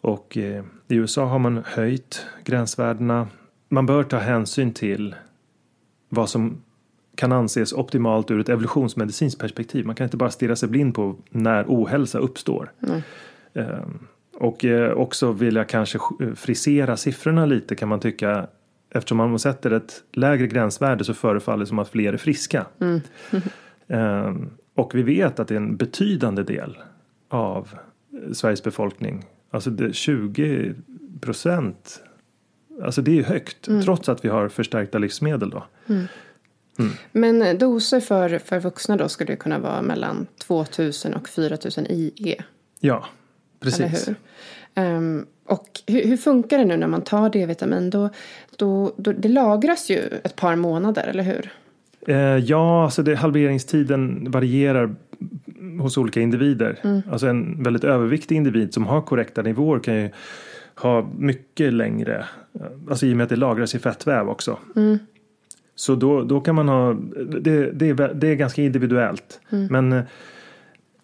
Och 0.00 0.38
eh, 0.38 0.64
i 0.88 0.94
USA 0.94 1.24
har 1.24 1.38
man 1.38 1.62
höjt 1.66 2.26
gränsvärdena. 2.44 3.28
Man 3.68 3.86
bör 3.86 4.02
ta 4.02 4.18
hänsyn 4.18 4.72
till 4.72 5.14
vad 6.08 6.28
som 6.28 6.62
kan 7.14 7.32
anses 7.32 7.72
optimalt 7.72 8.30
ur 8.30 8.40
ett 8.40 8.48
evolutionsmedicinskt 8.48 9.40
perspektiv. 9.40 9.86
Man 9.86 9.94
kan 9.94 10.04
inte 10.04 10.16
bara 10.16 10.30
stirra 10.30 10.56
sig 10.56 10.68
blind 10.68 10.94
på 10.94 11.16
när 11.30 11.64
ohälsa 11.68 12.18
uppstår. 12.18 12.72
Mm. 12.82 13.02
Och 14.34 14.64
eh, 14.64 14.92
också 14.92 15.32
vill 15.32 15.56
jag 15.56 15.68
kanske 15.68 15.98
eh, 16.20 16.34
frisera 16.34 16.96
siffrorna 16.96 17.46
lite 17.46 17.74
kan 17.74 17.88
man 17.88 18.00
tycka. 18.00 18.46
Eftersom 18.90 19.16
man 19.16 19.38
sätter 19.38 19.70
ett 19.70 20.02
lägre 20.12 20.46
gränsvärde 20.46 21.04
så 21.04 21.14
förefaller 21.14 21.60
det 21.60 21.66
som 21.66 21.78
att 21.78 21.88
fler 21.88 22.12
är 22.12 22.16
friska. 22.16 22.66
Mm. 22.80 23.00
eh, 23.88 24.34
och 24.74 24.94
vi 24.94 25.02
vet 25.02 25.40
att 25.40 25.48
det 25.48 25.54
är 25.54 25.56
en 25.56 25.76
betydande 25.76 26.42
del 26.42 26.78
av 27.28 27.68
Sveriges 28.32 28.62
befolkning. 28.62 29.24
Alltså 29.50 29.70
det 29.70 29.94
20 29.94 30.74
procent. 31.20 32.00
Alltså 32.82 33.02
det 33.02 33.18
är 33.18 33.22
högt 33.22 33.68
mm. 33.68 33.82
trots 33.82 34.08
att 34.08 34.24
vi 34.24 34.28
har 34.28 34.48
förstärkta 34.48 34.98
livsmedel 34.98 35.50
då. 35.50 35.64
Mm. 36.78 36.92
Men 37.12 37.58
doser 37.58 38.00
för, 38.00 38.38
för 38.38 38.60
vuxna 38.60 38.96
då 38.96 39.08
skulle 39.08 39.32
det 39.32 39.36
kunna 39.36 39.58
vara 39.58 39.82
mellan 39.82 40.26
2000 40.38 41.14
och 41.14 41.28
4000 41.28 41.86
IE? 41.86 42.36
Ja, 42.80 43.04
Precis. 43.64 44.08
Um, 44.76 45.26
och 45.46 45.68
hur, 45.86 46.04
hur, 46.04 46.16
funkar 46.16 46.58
det 46.58 46.64
nu 46.64 46.76
när 46.76 46.86
man 46.86 47.02
tar 47.02 47.30
D-vitamin? 47.30 47.90
Då, 47.90 48.10
då, 48.56 48.92
då, 48.96 49.12
det 49.12 49.28
lagras 49.28 49.90
ju 49.90 50.00
ett 50.24 50.36
par 50.36 50.56
månader, 50.56 51.06
eller 51.06 51.22
hur? 51.22 51.50
Uh, 52.08 52.38
ja, 52.38 52.84
alltså 52.84 53.02
det, 53.02 53.14
halveringstiden 53.14 54.30
varierar 54.30 54.94
hos 55.80 55.98
olika 55.98 56.20
individer. 56.20 56.78
Mm. 56.82 57.02
Alltså 57.10 57.26
en 57.26 57.62
väldigt 57.62 57.84
överviktig 57.84 58.36
individ 58.36 58.74
som 58.74 58.86
har 58.86 59.00
korrekta 59.00 59.42
nivåer 59.42 59.78
kan 59.78 59.94
ju 59.94 60.10
ha 60.74 61.08
mycket 61.18 61.72
längre, 61.72 62.24
alltså 62.90 63.06
i 63.06 63.12
och 63.12 63.16
med 63.16 63.24
att 63.24 63.30
det 63.30 63.36
lagras 63.36 63.74
i 63.74 63.78
fettväv 63.78 64.28
också. 64.28 64.58
Mm. 64.76 64.98
Så 65.74 65.94
då, 65.94 66.22
då 66.22 66.40
kan 66.40 66.54
man 66.54 66.68
ha, 66.68 66.92
det, 67.40 67.72
det, 67.72 67.88
är, 67.88 68.14
det 68.14 68.28
är 68.28 68.34
ganska 68.34 68.62
individuellt. 68.62 69.40
Mm. 69.50 69.66
Men 69.70 70.04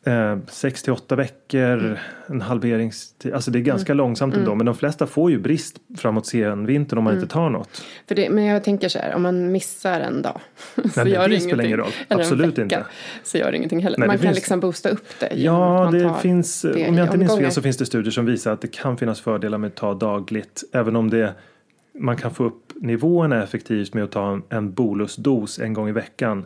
Eh, 0.05 0.39
6 0.49 0.83
till 0.83 0.93
8 0.93 1.17
veckor, 1.17 1.79
mm. 1.79 1.97
en 2.27 2.41
halveringstid. 2.41 3.35
Alltså 3.35 3.51
det 3.51 3.59
är 3.59 3.61
ganska 3.61 3.93
mm. 3.93 3.99
långsamt 3.99 4.35
ändå. 4.35 4.51
Mm. 4.51 4.59
Men 4.59 4.67
de 4.67 4.75
flesta 4.75 5.07
får 5.07 5.31
ju 5.31 5.39
brist 5.39 5.77
framåt 5.99 6.27
senvintern 6.27 6.99
om 6.99 7.05
man 7.05 7.13
mm. 7.13 7.23
inte 7.23 7.35
tar 7.35 7.51
något. 7.51 7.83
För 8.09 8.15
det, 8.15 8.31
men 8.31 8.45
jag 8.45 8.65
tänker 8.65 8.89
så 8.89 8.99
här, 8.99 9.15
om 9.15 9.23
man 9.23 9.53
missar 9.53 10.01
en 10.01 10.23
dag. 10.23 10.41
så 10.95 11.05
Nej, 11.05 11.13
gör 11.13 11.29
det, 11.29 11.41
spelar 11.41 11.65
ingen 11.65 11.79
roll. 11.79 11.93
Absolut 12.09 12.59
inte. 12.59 12.85
Så 13.23 13.39
gör 13.39 13.51
det 13.51 13.57
ingenting 13.57 13.83
heller. 13.83 13.99
Nej, 13.99 14.07
man 14.07 14.17
kan 14.17 14.23
finns... 14.23 14.35
liksom 14.35 14.61
boosta 14.61 14.89
upp 14.89 15.07
det. 15.19 15.33
Ja, 15.35 15.91
det 15.93 16.15
finns. 16.23 16.63
Det 16.63 16.89
om 16.89 16.99
jag 16.99 17.07
inte 17.07 17.19
minns 17.19 17.39
fel 17.39 17.53
så 17.53 17.63
finns 17.63 17.77
det 17.77 17.87
studier 17.87 18.11
som 18.11 18.27
visar 18.27 18.53
att 18.53 18.61
det 18.61 18.69
kan 18.69 18.97
finnas 18.97 19.21
fördelar 19.21 19.59
med 19.59 19.69
att 19.69 19.77
ta 19.77 19.95
dagligt. 19.95 20.65
Även 20.73 20.97
om 20.97 21.11
det 21.11 21.35
man 21.99 22.17
kan 22.17 22.35
få 22.35 22.45
upp 22.45 22.70
nivåerna 22.81 23.43
effektivt 23.43 23.95
med 23.95 24.05
att 24.05 24.11
ta 24.11 24.33
en, 24.33 24.43
en 24.49 24.73
bolusdos 24.73 25.59
en 25.59 25.73
gång 25.73 25.89
i 25.89 25.93
veckan. 25.93 26.45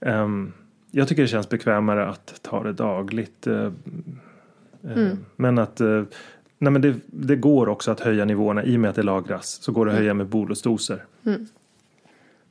Um, 0.00 0.52
jag 0.90 1.08
tycker 1.08 1.22
det 1.22 1.28
känns 1.28 1.48
bekvämare 1.48 2.06
att 2.06 2.42
ta 2.42 2.62
det 2.62 2.72
dagligt. 2.72 3.46
Eh, 3.46 3.62
eh, 3.62 3.72
mm. 4.82 5.24
Men 5.36 5.58
att 5.58 5.80
eh, 5.80 6.02
nej 6.58 6.72
men 6.72 6.82
det, 6.82 6.94
det, 7.06 7.36
går 7.36 7.68
också 7.68 7.90
att 7.90 8.00
höja 8.00 8.24
nivåerna 8.24 8.64
i 8.64 8.76
och 8.76 8.80
med 8.80 8.90
att 8.90 8.96
det 8.96 9.02
lagras. 9.02 9.46
Så 9.62 9.72
går 9.72 9.86
det 9.86 9.90
att 9.90 9.94
mm. 9.94 10.02
höja 10.02 10.14
med 10.14 10.26
bolusdoser. 10.26 11.04
Mm. 11.26 11.46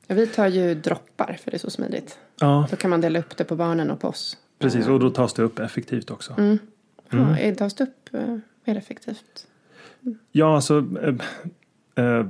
Ja, 0.08 0.16
vi 0.16 0.28
tar 0.28 0.48
ju 0.48 0.76
droppar 0.76 1.38
för 1.44 1.52
det 1.52 1.58
är 1.58 1.60
så 1.60 1.70
smidigt. 1.70 2.18
Ja. 2.40 2.68
Så 2.70 2.76
kan 2.76 2.90
man 2.90 3.02
dela 3.02 3.20
upp 3.20 3.38
det 3.38 3.44
på 3.44 3.56
barnen 3.56 3.92
och 3.92 4.00
på 4.00 4.08
oss. 4.08 4.38
Precis, 4.60 4.88
och 4.88 5.00
då 5.00 5.10
tas 5.10 5.34
det 5.34 5.44
upp 5.44 5.60
effektivt 5.60 6.12
också. 6.12 6.34
Mm. 6.38 6.58
Ja, 7.10 7.38
mm. 7.38 7.56
tas 7.56 7.74
det 7.74 7.84
upp 7.84 8.10
mer 8.66 8.78
effektivt? 8.78 9.48
Ja, 10.32 10.56
alltså 10.56 10.86
äh, 11.96 12.06
äh, 12.06 12.26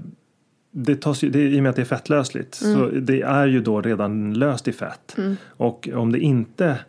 det 0.76 0.96
tas 0.96 1.24
ju, 1.24 1.30
det, 1.30 1.40
i 1.40 1.60
och 1.60 1.64
med 1.64 1.70
att 1.70 1.76
det 1.76 1.82
är 1.82 1.86
fettlösligt 1.86 2.62
mm. 2.62 2.76
så 2.76 3.00
det 3.00 3.22
är 3.22 3.46
ju 3.46 3.62
då 3.62 3.82
redan 3.82 4.34
löst 4.34 4.68
i 4.68 4.74
fett. 4.74 5.16
Mm. 5.18 5.36
Och 5.48 5.90
om 5.94 6.12
det 6.12 6.20
inte, 6.20 6.80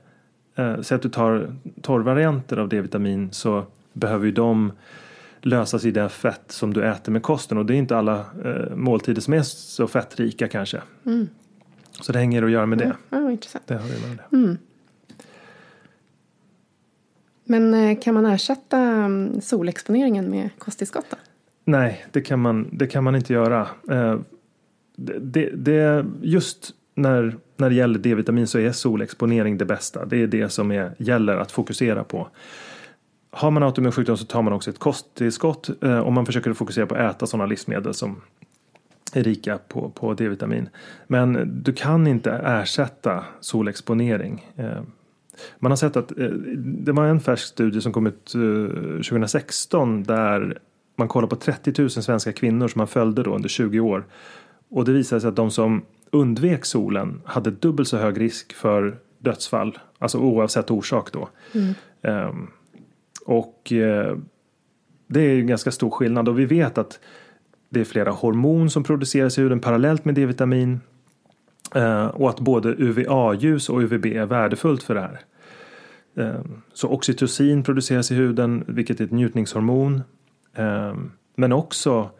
eh, 0.54 0.80
säg 0.80 0.96
att 0.96 1.02
du 1.02 1.08
tar 1.08 1.56
torrvarianter 1.82 2.56
av 2.56 2.68
D-vitamin 2.68 3.32
så 3.32 3.64
behöver 3.92 4.26
ju 4.26 4.32
de 4.32 4.72
lösas 5.40 5.84
i 5.84 5.90
det 5.90 6.08
fett 6.08 6.44
som 6.52 6.74
du 6.74 6.84
äter 6.84 7.12
med 7.12 7.22
kosten 7.22 7.58
och 7.58 7.66
det 7.66 7.74
är 7.74 7.76
inte 7.76 7.96
alla 7.96 8.24
eh, 8.44 8.76
måltider 8.76 9.20
som 9.20 9.34
är 9.34 9.42
så 9.42 9.86
fettrika 9.86 10.48
kanske. 10.48 10.82
Mm. 11.06 11.28
Så 12.00 12.12
det 12.12 12.18
hänger 12.18 12.42
att 12.42 12.50
göra 12.50 12.66
med 12.66 12.78
det. 12.78 12.96
Ja, 13.10 13.30
intressant. 13.30 13.66
Det 13.66 13.74
har 13.74 13.82
med 13.82 14.18
det. 14.30 14.36
Mm. 14.36 14.58
Men 17.44 17.74
eh, 17.74 17.98
kan 18.00 18.14
man 18.14 18.26
ersätta 18.26 18.78
mm, 18.78 19.40
solexponeringen 19.40 20.30
med 20.30 20.50
kosttillskott? 20.58 21.06
då? 21.10 21.16
Nej, 21.64 22.06
det 22.12 22.20
kan 22.20 22.40
man, 22.40 22.68
det 22.72 22.86
kan 22.86 23.04
man 23.04 23.14
inte 23.14 23.32
göra. 23.32 23.68
Eh, 23.90 24.18
det, 24.96 25.50
det, 25.54 26.06
just 26.22 26.74
när, 26.94 27.36
när 27.56 27.70
det 27.70 27.76
gäller 27.76 27.98
D-vitamin 27.98 28.46
så 28.46 28.58
är 28.58 28.72
solexponering 28.72 29.58
det 29.58 29.64
bästa. 29.64 30.04
Det 30.04 30.22
är 30.22 30.26
det 30.26 30.48
som 30.48 30.70
är, 30.70 30.94
gäller 30.98 31.36
att 31.36 31.52
fokusera 31.52 32.04
på. 32.04 32.28
Har 33.30 33.50
man 33.50 33.62
autoimmun 33.62 33.92
sjukdom 33.92 34.16
så 34.16 34.24
tar 34.24 34.42
man 34.42 34.52
också 34.52 34.70
ett 34.70 34.78
kosttillskott 34.78 35.82
eh, 35.82 36.10
man 36.10 36.26
försöker 36.26 36.52
fokusera 36.52 36.86
på 36.86 36.94
att 36.94 37.16
äta 37.16 37.26
sådana 37.26 37.46
livsmedel 37.46 37.94
som 37.94 38.20
är 39.12 39.22
rika 39.22 39.58
på, 39.58 39.90
på 39.90 40.14
D-vitamin. 40.14 40.68
Men 41.06 41.50
du 41.62 41.72
kan 41.72 42.06
inte 42.06 42.30
ersätta 42.30 43.24
solexponering. 43.40 44.52
Eh, 44.56 44.82
man 45.58 45.72
har 45.72 45.76
sett 45.76 45.96
att 45.96 46.18
eh, 46.18 46.28
det 46.56 46.92
var 46.92 47.06
en 47.06 47.20
färsk 47.20 47.46
studie 47.46 47.80
som 47.80 47.92
kom 47.92 48.06
ut 48.06 48.34
eh, 48.34 48.74
2016 48.94 50.02
där 50.02 50.58
man 50.96 51.08
kollar 51.08 51.28
på 51.28 51.36
30 51.36 51.80
000 51.82 51.90
svenska 51.90 52.32
kvinnor 52.32 52.68
som 52.68 52.78
man 52.78 52.88
följde 52.88 53.22
då 53.22 53.34
under 53.34 53.48
20 53.48 53.80
år. 53.80 54.04
Och 54.68 54.84
det 54.84 54.92
visade 54.92 55.20
sig 55.20 55.28
att 55.28 55.36
de 55.36 55.50
som 55.50 55.82
undvek 56.10 56.64
solen 56.64 57.22
hade 57.24 57.50
dubbelt 57.50 57.88
så 57.88 57.96
hög 57.96 58.20
risk 58.20 58.52
för 58.52 58.98
dödsfall, 59.18 59.78
alltså 59.98 60.18
oavsett 60.18 60.70
orsak 60.70 61.12
då. 61.12 61.28
Ehm, 62.02 62.50
och 63.26 63.72
eh, 63.72 64.16
det 65.06 65.20
är 65.20 65.34
ju 65.34 65.40
en 65.40 65.46
ganska 65.46 65.70
stor 65.70 65.90
skillnad 65.90 66.28
och 66.28 66.38
vi 66.38 66.44
vet 66.44 66.78
att 66.78 67.00
det 67.68 67.80
är 67.80 67.84
flera 67.84 68.10
hormon 68.10 68.70
som 68.70 68.84
produceras 68.84 69.38
i 69.38 69.42
huden 69.42 69.60
parallellt 69.60 70.04
med 70.04 70.14
D-vitamin. 70.14 70.80
Eh, 71.74 72.06
och 72.06 72.30
att 72.30 72.40
både 72.40 72.68
UVA-ljus 72.68 73.68
och 73.68 73.80
UVB 73.80 74.06
är 74.06 74.26
värdefullt 74.26 74.82
för 74.82 74.94
det 74.94 75.00
här. 75.00 75.20
Eh, 76.16 76.40
så 76.72 76.88
oxytocin 76.88 77.62
produceras 77.62 78.10
i 78.10 78.14
huden, 78.14 78.64
vilket 78.66 79.00
är 79.00 79.04
ett 79.04 79.10
njutningshormon. 79.10 80.02
Eh, 80.54 80.94
men 81.36 81.52
också 81.52 82.10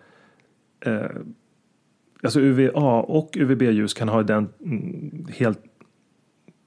eh, 0.80 1.06
Alltså 2.22 2.40
UVA 2.40 3.02
och 3.02 3.36
UVB-ljus 3.36 3.94
kan 3.94 4.08
ha 4.08 4.22
den 4.22 4.48
mm, 4.64 5.26
helt 5.32 5.58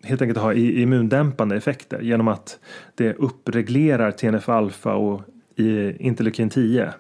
helt 0.03 0.21
enkelt 0.21 0.39
ha 0.39 0.53
immundämpande 0.53 1.55
effekter 1.55 2.01
genom 2.01 2.27
att 2.27 2.59
det 2.95 3.13
uppreglerar 3.13 4.11
TNF-alfa 4.11 4.93
och 4.93 5.21
interleukin 5.99 6.49
10. 6.49 6.93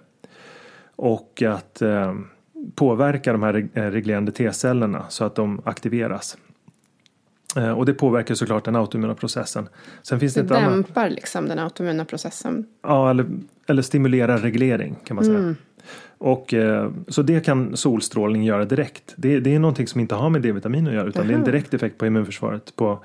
Och 0.95 1.41
att 1.41 1.81
eh, 1.81 2.13
påverka 2.75 3.31
de 3.31 3.43
här 3.43 3.69
eh, 3.73 3.83
reglerande 3.83 4.31
T-cellerna 4.31 5.05
så 5.09 5.23
att 5.23 5.35
de 5.35 5.61
aktiveras. 5.65 6.37
Eh, 7.55 7.71
och 7.71 7.85
det 7.85 7.93
påverkar 7.93 8.35
såklart 8.35 8.65
den 8.65 8.75
autoimmuna 8.75 9.15
processen. 9.15 9.69
Sen 10.01 10.19
finns 10.19 10.33
det, 10.33 10.41
Det 10.41 10.45
ett 10.45 10.51
annat... 10.51 10.71
dämpar 10.71 11.09
liksom 11.09 11.47
den 11.47 11.59
autoimmuna 11.59 12.05
processen. 12.05 12.65
Ja, 12.81 13.09
eller, 13.09 13.25
eller 13.67 13.81
stimulerar 13.81 14.37
reglering 14.37 14.95
kan 15.03 15.15
man 15.15 15.25
säga. 15.25 15.55
Och, 16.17 16.53
eh, 16.53 16.91
så 17.07 17.21
det 17.21 17.45
kan 17.45 17.77
solstrålning 17.77 18.43
göra 18.43 18.65
direkt. 18.65 19.13
Det, 19.17 19.39
det 19.39 19.55
är 19.55 19.59
någonting 19.59 19.87
som 19.87 20.01
inte 20.01 20.15
har 20.15 20.29
med 20.29 20.41
D-vitamin 20.41 20.87
att 20.87 20.93
göra 20.93 21.07
utan 21.07 21.27
det 21.27 21.33
är 21.33 21.37
en 21.37 21.43
direkt 21.43 21.73
effekt 21.73 21.97
på 21.97 22.05
immunförsvaret. 22.05 22.75
På, 22.75 23.03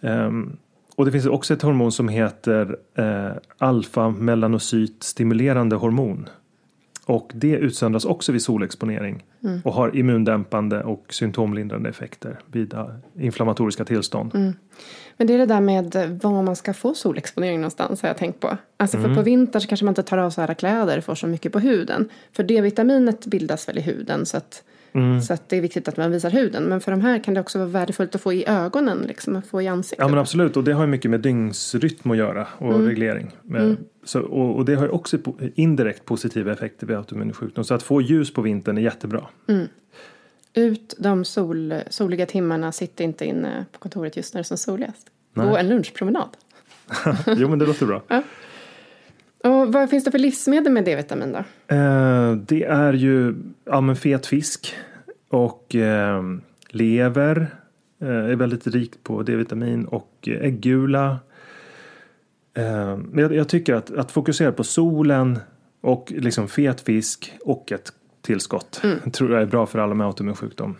ehm, 0.00 0.56
och 0.96 1.04
det 1.04 1.12
finns 1.12 1.26
också 1.26 1.54
ett 1.54 1.62
hormon 1.62 1.92
som 1.92 2.08
heter 2.08 2.76
eh, 2.94 3.32
alfa-melanocyt 3.58 5.02
stimulerande 5.02 5.76
hormon. 5.76 6.28
Och 7.06 7.32
det 7.34 7.56
utsöndras 7.56 8.04
också 8.04 8.32
vid 8.32 8.42
solexponering 8.42 9.24
och 9.64 9.72
har 9.72 9.96
immundämpande 9.96 10.82
och 10.82 11.04
symptomlindrande 11.08 11.88
effekter 11.88 12.38
vid 12.46 12.74
eh, 12.74 12.86
inflammatoriska 13.18 13.84
tillstånd. 13.84 14.54
Men 15.16 15.26
det 15.26 15.34
är 15.34 15.38
det 15.38 15.46
där 15.46 15.60
med 15.60 16.18
var 16.22 16.42
man 16.42 16.56
ska 16.56 16.74
få 16.74 16.94
solexponering 16.94 17.60
någonstans 17.60 18.02
har 18.02 18.08
jag 18.08 18.16
tänkt 18.16 18.40
på. 18.40 18.56
Alltså 18.76 18.98
för 18.98 19.14
på 19.14 19.22
vintern 19.22 19.60
så 19.62 19.68
kanske 19.68 19.84
man 19.84 19.92
inte 19.92 20.02
tar 20.02 20.18
av 20.18 20.30
sig 20.30 20.44
alla 20.44 20.54
kläder 20.54 20.98
och 20.98 21.04
får 21.04 21.14
så 21.14 21.26
mycket 21.26 21.52
på 21.52 21.58
huden. 21.58 22.08
För 22.32 22.42
D-vitaminet 22.42 23.26
bildas 23.26 23.68
väl 23.68 23.78
i 23.78 23.80
huden 23.80 24.26
så 24.26 24.36
att, 24.36 24.62
så 25.26 25.32
att 25.32 25.48
det 25.48 25.56
är 25.56 25.60
viktigt 25.60 25.88
att 25.88 25.96
man 25.96 26.10
visar 26.10 26.30
huden. 26.30 26.64
Men 26.64 26.80
för 26.80 26.90
de 26.90 27.00
här 27.00 27.18
kan 27.18 27.34
det 27.34 27.40
också 27.40 27.58
vara 27.58 27.68
värdefullt 27.68 28.14
att 28.14 28.20
få 28.20 28.32
i 28.32 28.44
ögonen 28.48 28.98
liksom, 29.08 29.36
att 29.36 29.46
få 29.46 29.62
i 29.62 29.68
ansiktet. 29.68 30.04
Ja 30.04 30.08
men 30.08 30.18
absolut 30.18 30.56
och 30.56 30.64
det 30.64 30.72
har 30.72 30.84
ju 30.84 30.90
mycket 30.90 31.10
med 31.10 31.20
dygnsrytm 31.20 32.10
att 32.10 32.16
göra 32.16 32.46
och 32.58 32.86
reglering. 32.86 33.30
Men, 33.42 33.78
så, 34.04 34.20
och, 34.20 34.56
och 34.56 34.64
det 34.64 34.74
har 34.74 34.84
ju 34.84 34.90
också 34.90 35.18
indirekt 35.54 36.04
positiva 36.04 36.52
effekter 36.52 36.86
vid 36.86 36.96
autoimmun 36.96 37.32
sjukdom. 37.32 37.64
Så 37.64 37.74
att 37.74 37.82
få 37.82 38.00
ljus 38.00 38.34
på 38.34 38.42
vintern 38.42 38.78
är 38.78 38.82
jättebra. 38.82 39.26
Ut 40.54 40.94
de 40.98 41.24
sol, 41.24 41.74
soliga 41.90 42.26
timmarna, 42.26 42.72
sitt 42.72 43.00
inte 43.00 43.24
inne 43.24 43.66
på 43.72 43.78
kontoret 43.78 44.16
just 44.16 44.34
när 44.34 44.38
det 44.38 44.42
är 44.42 44.44
som 44.44 44.58
soligast. 44.58 45.10
Gå 45.34 45.56
en 45.56 45.68
lunchpromenad. 45.68 46.28
jo 47.26 47.48
men 47.48 47.58
det 47.58 47.66
låter 47.66 47.86
bra. 47.86 48.02
Och 49.44 49.72
vad 49.72 49.90
finns 49.90 50.04
det 50.04 50.10
för 50.10 50.18
livsmedel 50.18 50.72
med 50.72 50.84
D-vitamin 50.84 51.32
då? 51.32 51.38
Eh, 51.74 52.32
det 52.32 52.64
är 52.64 52.92
ju 52.92 53.34
ja, 53.64 53.80
men 53.80 53.96
fet 53.96 54.26
fisk 54.26 54.74
och 55.28 55.74
eh, 55.74 56.22
lever 56.68 57.46
eh, 58.02 58.08
är 58.08 58.36
väldigt 58.36 58.66
rikt 58.66 59.02
på 59.02 59.22
D-vitamin 59.22 59.84
och 59.84 60.28
eh, 60.28 60.44
äggula. 60.44 61.18
Eh, 62.56 62.96
men 62.96 63.18
jag, 63.18 63.34
jag 63.34 63.48
tycker 63.48 63.74
att, 63.74 63.90
att 63.90 64.12
fokusera 64.12 64.52
på 64.52 64.64
solen 64.64 65.38
och 65.80 66.12
liksom 66.16 66.48
fet 66.48 66.80
fisk 66.80 67.34
och 67.40 67.72
ett 67.72 67.92
tillskott 68.22 68.82
tror 69.12 69.32
jag 69.32 69.42
är 69.42 69.46
bra 69.46 69.66
för 69.66 69.78
alla 69.78 69.94
med 69.94 70.06
autoimmun 70.06 70.36
sjukdom. 70.36 70.76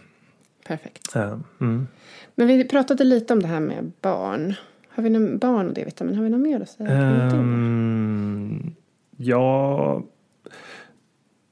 Perfekt. 0.66 1.16
Eh, 1.16 1.38
mm. 1.60 1.86
Men 2.34 2.46
vi 2.46 2.68
pratade 2.68 3.04
lite 3.04 3.32
om 3.32 3.42
det 3.42 3.48
här 3.48 3.60
med 3.60 3.92
barn. 4.00 4.54
Har 4.94 5.02
vi 5.02 5.10
någon 5.10 5.38
barn 5.38 5.68
och 5.68 5.74
D-vitamin? 5.74 6.14
Har 6.16 6.24
vi 6.24 6.30
något 6.30 6.40
mer 6.40 6.60
att 6.60 6.68
säga? 6.68 6.90
Ehm, 6.90 8.74
ja, 9.16 10.02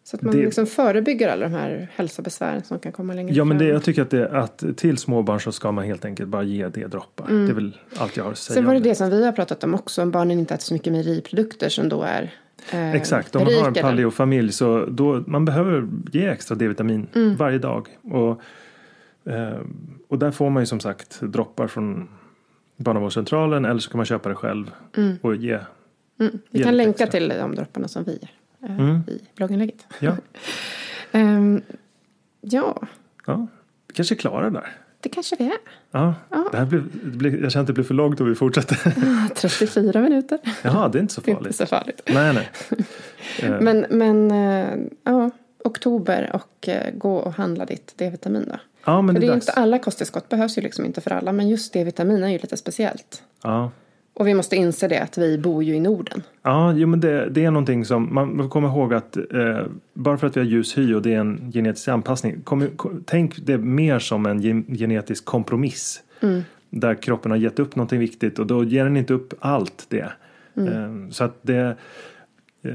Så 0.05 0.16
att 0.16 0.22
man 0.22 0.35
det- 0.37 0.44
liksom 0.44 0.66
förebygger 0.66 1.28
alla 1.28 1.48
de 1.48 1.55
här 1.55 1.88
hälsobesvären 1.94 2.62
som 2.64 2.78
kan 2.78 2.92
komma 2.92 3.14
längre 3.14 3.35
ja 3.35 3.44
men 3.44 3.59
det, 3.59 3.64
fram. 3.64 3.72
jag 3.72 3.83
tycker 3.83 4.02
att, 4.02 4.11
det, 4.11 4.28
att 4.31 4.64
till 4.76 4.98
småbarn 4.98 5.40
så 5.40 5.52
ska 5.52 5.72
man 5.72 5.85
helt 5.85 6.05
enkelt 6.05 6.28
bara 6.28 6.42
ge 6.42 6.68
det 6.68 6.87
droppar. 6.87 7.26
Det 7.28 7.35
är 7.50 7.55
väl 7.55 7.76
allt 7.96 8.16
jag 8.16 8.24
har 8.24 8.31
att 8.33 8.38
säga 8.38 8.55
Sen 8.55 8.64
var 8.66 8.74
det 8.74 8.81
det 8.81 8.94
som 8.94 9.11
vi 9.11 9.24
har 9.24 9.33
pratat 9.33 9.64
om 9.64 9.74
också, 9.74 10.02
om 10.02 10.11
barnen 10.11 10.38
inte 10.38 10.55
äter 10.55 10.62
så 10.64 10.74
mycket 10.74 10.92
mejeriprodukter 10.92 11.68
som 11.68 11.88
då 11.88 12.02
är 12.02 12.35
eh, 12.72 12.92
Exakt, 12.94 13.37
om 13.37 13.44
man 13.44 13.55
har 13.55 13.68
en 13.68 13.74
paleofamilj 13.74 14.52
så 14.52 14.87
då 14.87 15.24
man 15.26 15.44
behöver 15.44 15.88
ge 16.12 16.26
extra 16.26 16.55
D-vitamin 16.55 17.07
Mm. 17.14 17.37
varje 17.37 17.59
dag. 17.59 17.88
Och, 18.02 18.40
eh, 19.33 19.59
och 20.09 20.18
där 20.18 20.31
får 20.31 20.50
man 20.50 20.62
ju 20.62 20.66
som 20.66 20.81
sagt 20.81 21.20
droppar 21.20 21.66
från 21.66 22.09
barnavårdscentralen 22.83 23.64
eller 23.64 23.81
så 23.81 23.90
kan 23.90 23.97
man 23.99 24.07
köpa 24.07 24.29
det 24.29 24.35
själv 24.35 24.71
och 25.23 25.37
ge. 25.37 25.53
Mm. 26.21 26.38
Vi 26.51 26.59
Ge 26.59 26.64
kan 26.64 26.77
länka 26.77 27.05
extra. 27.05 27.07
till 27.21 27.29
de 27.29 27.55
dropparna 27.55 27.88
som 27.88 28.05
vi 28.05 28.18
eh, 28.62 28.81
Mm. 28.81 29.01
i 29.07 29.21
blogginlägget. 29.37 29.87
Ja, 29.99 30.16
Ehm, 31.12 31.62
ja, 32.40 32.83
ja. 33.27 33.47
Vi 33.88 33.95
kanske 33.95 34.14
klarar 34.14 34.45
det 34.51 34.51
där. 34.51 34.68
det 35.01 35.09
kanske 35.09 35.37
vi 35.38 35.45
är. 35.47 35.53
Ja, 35.90 36.14
Ja. 36.31 36.49
Det 36.53 36.59
här 36.59 36.64
blir, 36.66 36.83
det 37.05 37.16
blir, 37.16 37.42
jag 37.42 37.53
känner 37.53 37.62
att 37.62 37.66
det 37.66 37.73
blir 37.73 37.85
för 37.85 37.95
långt 37.95 38.21
om 38.21 38.29
vi 38.29 38.35
fortsätter. 38.35 38.77
34 39.35 40.01
minuter. 40.03 40.38
Jaha, 40.62 40.88
det 40.88 40.99
är 40.99 41.01
inte 41.01 41.14
så 41.14 41.21
Det 41.21 41.31
är 41.31 41.33
inte 41.33 41.42
farligt. 41.45 41.57
så 41.57 41.66
farligt. 41.66 42.03
Nej, 42.07 42.35
nej. 42.35 42.51
Eh, 43.42 43.61
Men, 43.61 43.87
men 43.90 44.31
eh, 44.31 44.79
ja, 45.05 45.31
oktober 45.64 46.31
och 46.35 46.68
gå 46.95 47.16
och 47.16 47.33
handla 47.35 47.64
ditt 47.64 47.95
D-vitamin 47.97 48.45
då. 48.49 48.57
Ja, 48.85 49.03
men 49.03 49.14
För 49.14 49.21
det 49.21 49.27
det 49.27 49.33
är 49.33 49.35
inte 49.35 49.53
alla 49.53 49.79
kosttillskott 49.79 50.29
behövs 50.29 50.59
ju 50.59 50.62
liksom 50.62 50.85
inte 50.85 51.01
för 51.01 51.11
alla. 51.11 51.33
Men 51.33 51.49
just 51.49 51.73
D-vitamin 51.73 52.25
är 52.25 52.29
ju 52.29 52.38
lite 52.38 52.57
speciellt. 52.57 53.23
Ja. 53.42 53.71
Och 54.14 54.27
vi 54.27 54.35
måste 54.35 54.57
inse 54.57 54.88
det 54.88 55.03
att 55.03 55.18
vi 55.18 55.38
bor 55.38 55.64
ju 55.64 55.75
i 55.75 55.81
Norden. 55.81 56.23
Ja, 56.42 56.73
jo, 56.73 56.88
men 56.88 57.01
det, 57.01 57.29
det 57.31 57.45
är 57.45 57.51
någonting 57.51 57.85
som 57.85 58.14
man 58.14 58.37
får 58.37 58.49
komma 58.49 58.68
ihåg 58.68 58.95
att 58.95 59.16
eh, 59.16 59.66
bara 59.95 60.18
för 60.18 60.27
att 60.27 60.37
vi 60.37 60.40
har 60.40 60.47
ljus 60.47 60.79
hy 60.79 60.95
och 60.95 61.03
det 61.03 61.14
är 61.14 61.18
en 61.18 61.53
genetisk 61.53 61.88
anpassning. 61.88 62.40
Kom, 62.40 62.68
kom, 62.77 63.05
tänk 63.07 63.37
det 63.37 63.59
mer 63.59 63.99
som 63.99 64.27
en 64.27 64.40
gen, 64.40 64.64
genetisk 64.68 65.24
kompromiss. 65.24 66.03
Där 66.70 66.95
kroppen 66.95 67.30
har 67.30 67.39
gett 67.39 67.59
upp 67.59 67.76
någonting 67.76 67.99
viktigt 67.99 68.39
och 68.39 68.47
då 68.47 68.64
ger 68.64 68.85
den 68.85 68.97
inte 68.97 69.14
upp 69.14 69.35
allt 69.41 69.87
det. 69.89 70.12
Eh, 70.57 71.11
så 71.11 71.24
att 71.24 71.39
det 71.43 71.76
eh, 72.62 72.74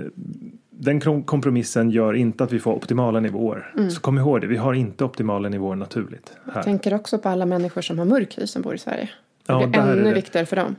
den 0.80 1.24
kompromissen 1.26 1.90
gör 1.90 2.14
inte 2.14 2.44
att 2.44 2.52
vi 2.52 2.60
får 2.60 2.74
optimala 2.74 3.20
nivåer. 3.20 3.90
Så 3.90 4.02
kom 4.02 4.18
ihåg 4.18 4.42
det, 4.42 4.48
vi 4.48 4.58
har 4.58 4.74
inte 4.74 5.04
optimala 5.04 5.50
nivåer 5.50 5.76
naturligt 5.76 6.34
här. 6.46 6.54
Jag 6.56 6.64
tänker 6.64 6.94
också 6.94 7.18
på 7.18 7.30
alla 7.30 7.46
människor 7.46 7.82
som 7.82 8.00
har 8.00 8.06
mörk 8.06 8.38
hy 8.38 8.48
som 8.48 8.62
bor 8.62 8.76
i 8.76 8.78
Sverige. 8.78 9.10
Det 9.46 9.54
Ja, 9.54 9.68
blir 9.68 9.80
ännu 9.82 10.04
det. 10.04 10.14
viktigare 10.14 10.46
för 10.46 10.56
dem. 10.56 10.76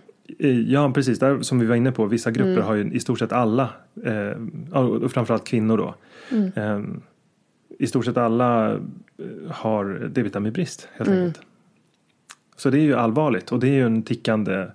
Ja, 0.66 0.90
precis. 0.94 1.18
Där, 1.18 1.40
som 1.42 1.58
vi 1.58 1.66
var 1.66 1.76
inne 1.76 1.92
på, 1.92 2.06
vissa 2.06 2.30
grupper 2.30 2.62
har 2.62 2.74
ju 2.74 2.90
i 2.92 3.00
stort 3.00 3.18
sett 3.18 3.32
alla, 3.32 3.68
eh, 4.04 4.78
och 4.78 5.12
framförallt 5.12 5.46
kvinnor 5.46 5.76
då. 5.76 5.94
Eh, 6.56 6.80
I 7.78 7.86
stort 7.86 8.04
sett 8.04 8.16
alla 8.16 8.70
eh, 8.72 8.78
har 9.50 10.08
D-vitaminbrist 10.14 10.88
helt 10.92 11.10
enkelt. 11.10 11.40
Så 12.56 12.70
det 12.70 12.78
är 12.78 12.82
ju 12.82 12.94
allvarligt 12.94 13.52
och 13.52 13.58
det 13.60 13.68
är 13.68 13.72
ju 13.74 13.86
en 13.86 14.02
tickande 14.02 14.66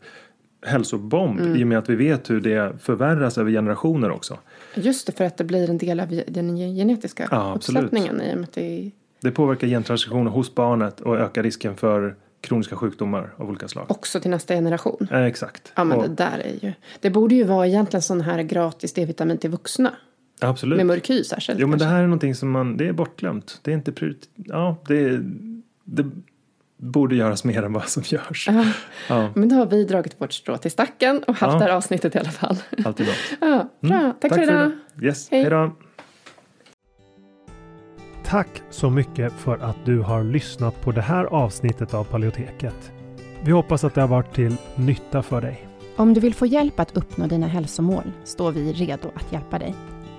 hälsobomb 0.66 1.40
i 1.40 1.64
och 1.64 1.68
med 1.68 1.78
att 1.78 1.90
vi 1.90 1.96
vet 1.96 2.30
hur 2.30 2.42
det 2.42 2.74
förvärras 2.82 3.38
över 3.38 3.52
generationer 3.52 4.12
också. 4.12 4.38
Just 4.76 5.08
det, 5.08 5.12
för 5.18 5.24
att 5.26 5.38
det 5.38 5.44
blir 5.44 5.70
en 5.70 5.78
del 5.78 6.00
av 6.00 6.22
den 6.28 6.58
genetiska 6.58 7.28
Ja, 7.32 7.54
uppsättningen 7.56 8.22
i 8.22 8.34
och 8.34 8.38
med 8.38 8.44
att 8.44 8.54
det 8.54 8.92
Det 9.22 9.32
påverkar 9.32 9.68
gentranskriptioner 9.68 10.32
hos 10.32 10.56
barnet 10.56 11.02
och 11.02 11.18
ökar 11.18 11.44
risken 11.44 11.76
för 11.76 12.16
kroniska 12.42 12.76
sjukdomar 12.76 13.34
av 13.38 13.50
olika 13.50 13.68
slag. 13.68 13.86
Också 13.92 14.20
till 14.20 14.32
nästa 14.32 14.54
generation. 14.54 15.08
Eh, 15.12 15.24
exakt. 15.24 15.72
Ja, 15.76 15.84
men 15.84 15.98
Och- 15.98 16.04
det 16.10 16.16
där 16.16 16.40
är 16.40 16.66
ju... 16.68 16.74
Det 17.00 17.10
borde 17.10 17.36
ju 17.36 17.44
vara 17.44 17.68
egentligen 17.68 18.02
sån 18.02 18.22
här 18.22 18.44
gratis 18.44 18.94
D-vitamin 18.94 19.38
till 19.38 19.50
vuxna. 19.50 19.94
absolut. 20.42 20.78
Med 20.78 20.86
mörky 20.86 21.24
särskilt. 21.24 21.60
Jo 21.60 21.68
men 21.68 21.80
det 21.80 21.84
kanske. 21.84 21.96
här 21.96 22.04
är 22.04 22.08
någonting 22.08 22.36
som 22.36 22.52
man, 22.52 22.78
det 22.78 22.88
är 22.88 22.94
bortglömt. 22.94 23.60
Det 23.62 23.72
är 23.72 23.76
inte 23.76 23.92
prioriterat. 23.92 24.30
Ja, 24.36 24.78
det, 24.88 25.20
det 25.84 26.12
borde 26.84 27.16
göras 27.16 27.44
mer 27.44 27.64
än 27.64 27.74
vad 27.74 27.88
som 27.90 28.04
görs. 28.06 28.48
Ja, 28.52 28.66
Ja, 29.10 29.30
men 29.36 29.50
då 29.50 29.56
har 29.56 29.66
vi 29.66 29.84
dragit 29.86 30.22
vårt 30.22 30.34
strå 30.34 30.58
till 30.58 30.72
stacken 30.72 31.24
och 31.28 31.36
haft 31.36 31.54
Ja. 31.54 31.60
det 31.60 31.66
här 31.66 31.72
avsnittet 31.72 32.16
i 32.16 32.20
alla 32.20 32.32
fall. 32.32 32.58
alltid 32.86 33.06
bra. 33.06 33.16
Ja, 33.50 33.70
bra. 33.82 33.98
Mm, 34.00 34.14
Tack, 34.22 34.34
för 34.34 34.44
idag. 34.44 34.72
Yes, 35.02 35.28
Hej. 35.32 35.42
hej 35.42 35.50
då. 35.50 35.72
Tack 38.26 38.48
så 38.70 38.90
mycket 38.90 39.34
för 39.34 39.58
att 39.58 39.78
du 39.86 40.00
har 40.00 40.24
lyssnat 40.24 40.82
på 40.82 40.92
det 40.92 41.02
här 41.02 41.26
avsnittet 41.26 41.94
av 41.94 42.04
Paleoteket. 42.04 42.92
Vi 43.44 43.52
hoppas 43.52 43.84
att 43.84 43.96
det 43.96 44.02
har 44.02 44.08
varit 44.08 44.34
till 44.36 44.56
nytta 44.76 45.24
för 45.24 45.42
dig. 45.42 45.68
Om 45.96 46.14
du 46.14 46.20
vill 46.22 46.34
få 46.34 46.46
hjälp 46.46 46.80
att 46.80 46.98
uppnå 46.98 47.28
dina 47.28 47.48
hälsomål 47.48 48.04
står 48.24 48.52
vi 48.52 48.74
redo 48.74 49.08
att 49.16 49.32
hjälpa 49.34 49.60
dig. 49.60 49.76